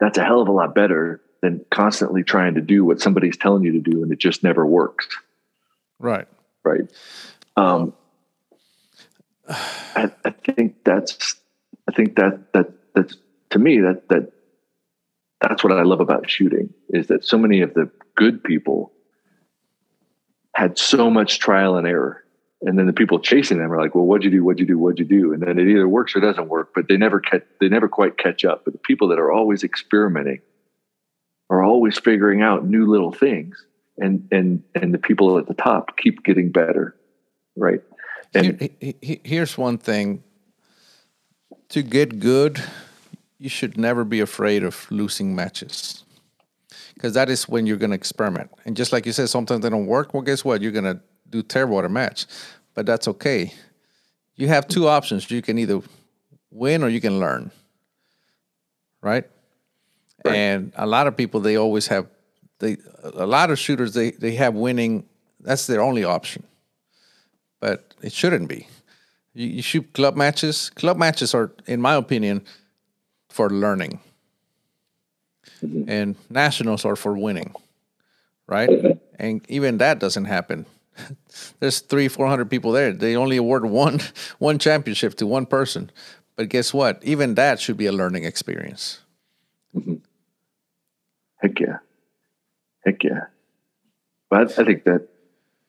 [0.00, 3.64] that's a hell of a lot better than constantly trying to do what somebody's telling
[3.64, 5.08] you to do and it just never works.
[5.98, 6.28] Right.
[6.62, 6.82] Right.
[7.56, 7.94] Um,
[9.48, 11.36] I, I think that's
[11.88, 13.16] I think that that that's
[13.50, 14.32] to me that that
[15.40, 18.92] that's what I love about shooting is that so many of the good people
[20.54, 22.24] had so much trial and error.
[22.60, 24.44] And then the people chasing them are like, well, what'd you do?
[24.44, 24.78] What'd you do?
[24.78, 25.32] What'd you do?
[25.32, 28.18] And then it either works or doesn't work, but they never catch, they never quite
[28.18, 28.64] catch up.
[28.64, 30.40] But the people that are always experimenting
[31.50, 33.66] are always figuring out new little things.
[33.98, 36.94] And, and, and the people at the top keep getting better.
[37.56, 37.80] Right.
[38.34, 40.22] And Here, here's one thing
[41.68, 42.62] to get good,
[43.38, 46.04] you should never be afraid of losing matches.
[46.94, 48.50] Because that is when you're going to experiment.
[48.64, 50.14] And just like you said, sometimes they don't work.
[50.14, 50.62] Well, guess what?
[50.62, 52.26] You're going to do terrible at a match.
[52.74, 53.52] But that's okay.
[54.36, 55.30] You have two options.
[55.30, 55.80] You can either
[56.50, 57.50] win or you can learn.
[59.00, 59.24] Right?
[60.24, 60.34] right?
[60.34, 62.06] And a lot of people, they always have,
[62.60, 65.04] they a lot of shooters, they, they have winning.
[65.40, 66.44] That's their only option
[67.62, 68.66] but it shouldn't be.
[69.34, 70.70] You, you shoot club matches.
[70.70, 72.44] Club matches are, in my opinion,
[73.28, 74.00] for learning,
[75.62, 75.88] mm-hmm.
[75.88, 77.54] and nationals are for winning,
[78.46, 78.68] right?
[78.68, 78.98] Mm-hmm.
[79.18, 80.66] And even that doesn't happen.
[81.60, 82.92] There's three, four hundred people there.
[82.92, 84.00] They only award one
[84.38, 85.90] one championship to one person.
[86.36, 87.02] But guess what?
[87.02, 89.00] Even that should be a learning experience.
[89.74, 89.94] Mm-hmm.
[91.36, 91.78] Heck yeah,
[92.84, 93.26] heck yeah.
[94.30, 95.08] But I think that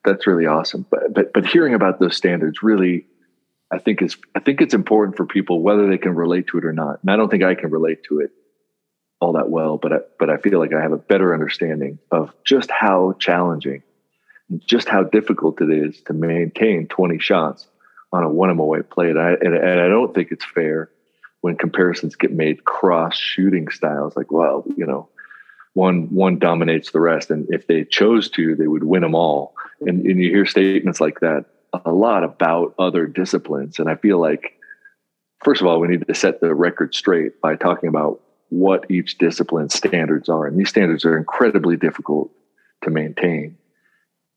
[0.05, 0.85] that's really awesome.
[0.89, 3.05] But but but hearing about those standards really
[3.71, 6.65] I think is I think it's important for people whether they can relate to it
[6.65, 6.99] or not.
[7.01, 8.31] And I don't think I can relate to it
[9.23, 12.33] all that well, but I, but I feel like I have a better understanding of
[12.45, 13.81] just how challenging,
[14.65, 17.67] just how difficult it is to maintain 20 shots
[18.11, 19.09] on a one MOA play.
[19.09, 20.89] And I, and, and I don't think it's fair
[21.41, 24.15] when comparisons get made cross shooting styles.
[24.17, 25.07] Like, well, you know,
[25.73, 29.55] one one dominates the rest, and if they chose to, they would win them all.
[29.87, 31.45] And, and you hear statements like that
[31.85, 33.79] a lot about other disciplines.
[33.79, 34.59] And I feel like,
[35.43, 39.17] first of all, we need to set the record straight by talking about what each
[39.17, 40.45] discipline's standards are.
[40.45, 42.31] And these standards are incredibly difficult
[42.83, 43.57] to maintain,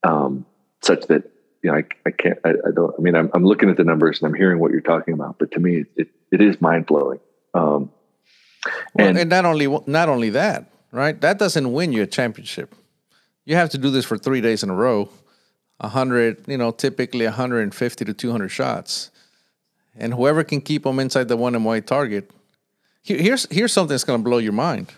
[0.02, 0.46] um,
[0.82, 1.30] such that,
[1.62, 3.84] you know, I, I can't, I, I, don't, I mean, I'm, I'm looking at the
[3.84, 6.86] numbers and I'm hearing what you're talking about, but to me, it, it is mind
[6.86, 7.20] blowing.
[7.52, 7.90] Um,
[8.94, 11.20] well, and, and not only, not only that, right?
[11.20, 12.74] That doesn't win you a championship.
[13.44, 15.10] You have to do this for three days in a row
[15.78, 19.10] 100, you know, typically 150 to 200 shots.
[19.96, 22.30] And whoever can keep them inside the one MOA target.
[23.02, 24.92] Here's, here's something that's going to blow your mind.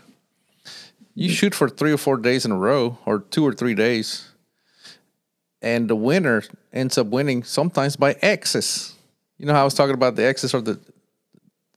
[1.18, 4.28] You shoot for three or four days in a row, or two or three days,
[5.60, 8.94] and the winner ends up winning sometimes by X's.
[9.36, 10.78] You know how I was talking about the X's or the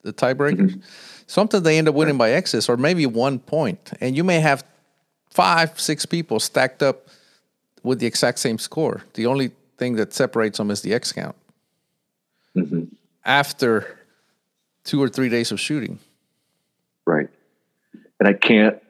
[0.04, 0.70] the tiebreakers?
[0.70, 0.82] Mm-hmm.
[1.26, 4.64] Sometimes they end up winning by X's or maybe one point, and you may have
[5.32, 7.08] five, six people stacked up
[7.84, 9.04] with the exact same score.
[9.14, 11.36] The only thing that separates them is the X count.
[12.56, 12.84] Mm-hmm.
[13.26, 14.00] After
[14.84, 16.00] two or three days of shooting.
[17.06, 17.30] Right.
[18.20, 18.82] And I can't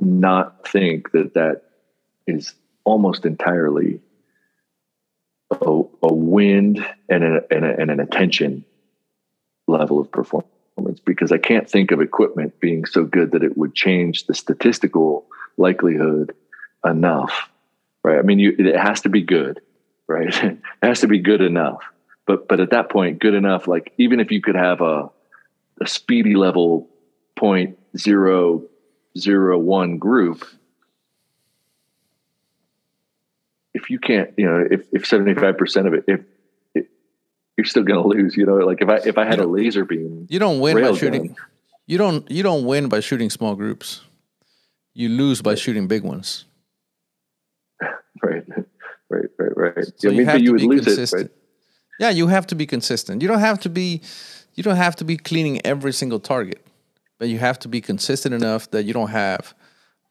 [0.00, 1.62] not think that that
[2.26, 4.00] is almost entirely
[5.50, 8.64] a, a wind and, a, and, a, and an attention
[9.68, 10.50] level of performance
[11.04, 15.26] because I can't think of equipment being so good that it would change the statistical
[15.56, 16.34] likelihood
[16.84, 17.48] enough
[18.06, 18.20] right?
[18.20, 19.60] I mean, you, it has to be good,
[20.06, 20.28] right?
[20.44, 21.82] it has to be good enough.
[22.24, 23.66] But but at that point, good enough.
[23.66, 25.10] Like even if you could have a
[25.80, 26.88] a speedy level
[27.34, 28.62] point zero
[29.18, 30.46] zero one group,
[33.74, 36.20] if you can't, you know, if if seventy five percent of it, if
[37.56, 38.36] you're still going to lose.
[38.36, 40.94] You know, like if I if I had a laser beam, you don't win by
[40.94, 41.28] shooting.
[41.28, 41.36] Gun,
[41.86, 44.02] you don't you don't win by shooting small groups.
[44.94, 46.45] You lose by shooting big ones.
[48.22, 48.44] right,
[49.10, 49.86] right, right, right.
[49.96, 51.22] So you have you to be consistent.
[51.22, 51.30] It, right?
[51.98, 53.22] Yeah, you have to be consistent.
[53.22, 54.02] You don't have to be,
[54.54, 56.64] you don't have to be cleaning every single target,
[57.18, 59.54] but you have to be consistent enough that you don't have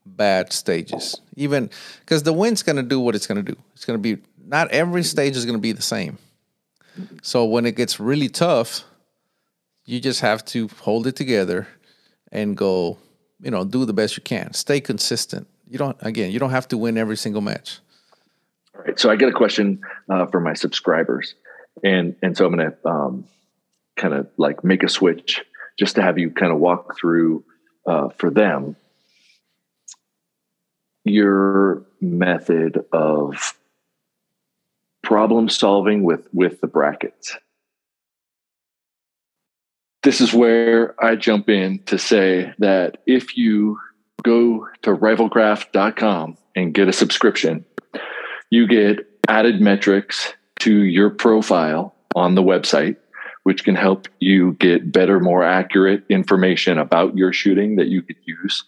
[0.05, 1.19] bad stages.
[1.35, 3.59] Even because the wind's going to do what it's going to do.
[3.73, 6.17] It's going to be not every stage is going to be the same.
[7.21, 8.83] So when it gets really tough,
[9.85, 11.67] you just have to hold it together
[12.31, 12.97] and go,
[13.41, 14.53] you know, do the best you can.
[14.53, 15.47] Stay consistent.
[15.69, 17.79] You don't again, you don't have to win every single match.
[18.85, 18.99] Right.
[18.99, 21.35] So I get a question uh, from my subscribers,
[21.83, 23.25] and and so I'm going to um,
[23.95, 25.43] kind of like make a switch
[25.79, 27.43] just to have you kind of walk through
[27.87, 28.75] uh, for them
[31.05, 33.55] your method of
[35.03, 37.37] problem solving with with the brackets.
[40.03, 43.79] This is where I jump in to say that if you
[44.23, 47.65] go to riflecraft.com and get a subscription,
[48.49, 52.95] you get added metrics to your profile on the website,
[53.43, 58.15] which can help you get better, more accurate information about your shooting that you could
[58.25, 58.63] use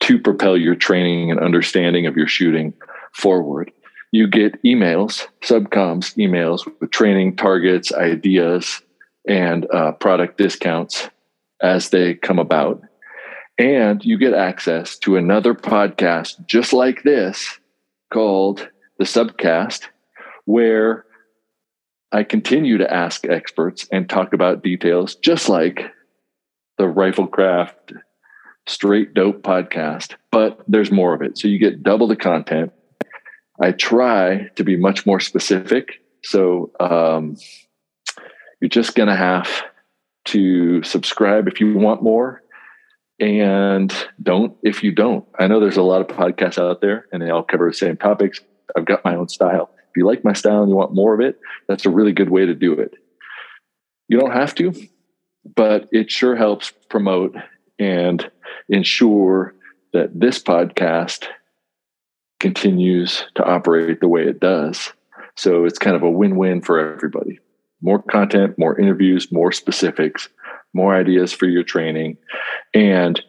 [0.00, 2.72] to propel your training and understanding of your shooting
[3.12, 3.70] forward.
[4.10, 8.80] You get emails, subcoms emails with training targets, ideas,
[9.26, 11.10] and uh, product discounts
[11.62, 12.82] as they come about.
[13.58, 17.58] And you get access to another podcast just like this
[18.12, 18.68] called
[18.98, 19.84] The Subcast,
[20.44, 21.04] where
[22.10, 25.92] I continue to ask experts and talk about details just like
[26.78, 28.00] the Riflecraft
[28.66, 31.38] Straight Dope podcast, but there's more of it.
[31.38, 32.72] So you get double the content.
[33.60, 36.00] I try to be much more specific.
[36.22, 37.36] So um,
[38.60, 39.48] you're just going to have
[40.26, 42.42] to subscribe if you want more
[43.20, 43.92] and
[44.22, 45.24] don't if you don't.
[45.38, 47.96] I know there's a lot of podcasts out there and they all cover the same
[47.96, 48.40] topics.
[48.76, 49.70] I've got my own style.
[49.90, 51.38] If you like my style and you want more of it,
[51.68, 52.94] that's a really good way to do it.
[54.08, 54.72] You don't have to,
[55.56, 57.36] but it sure helps promote
[57.78, 58.30] and
[58.68, 59.54] ensure
[59.92, 61.26] that this podcast
[62.40, 64.92] continues to operate the way it does.
[65.36, 67.38] So it's kind of a win win for everybody.
[67.80, 70.28] More content, more interviews, more specifics,
[70.74, 72.16] more ideas for your training,
[72.74, 73.22] and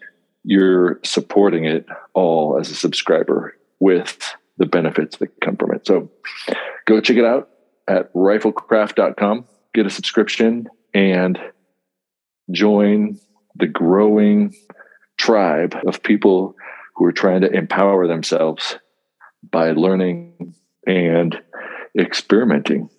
[0.44, 5.88] you're supporting it all as a subscriber with the benefits that come from it.
[5.88, 6.12] So
[6.86, 7.50] go check it out
[7.88, 11.40] at riflecraft.com, get a subscription, and
[12.52, 13.18] join
[13.56, 14.54] the growing
[15.18, 16.56] tribe of people
[16.96, 18.78] who are trying to empower themselves
[19.52, 20.54] by learning
[20.86, 21.42] and
[21.98, 22.90] experimenting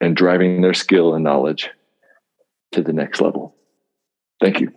[0.00, 1.70] and driving their skill and knowledge
[2.72, 3.54] to the next level.
[4.40, 4.72] Thank you.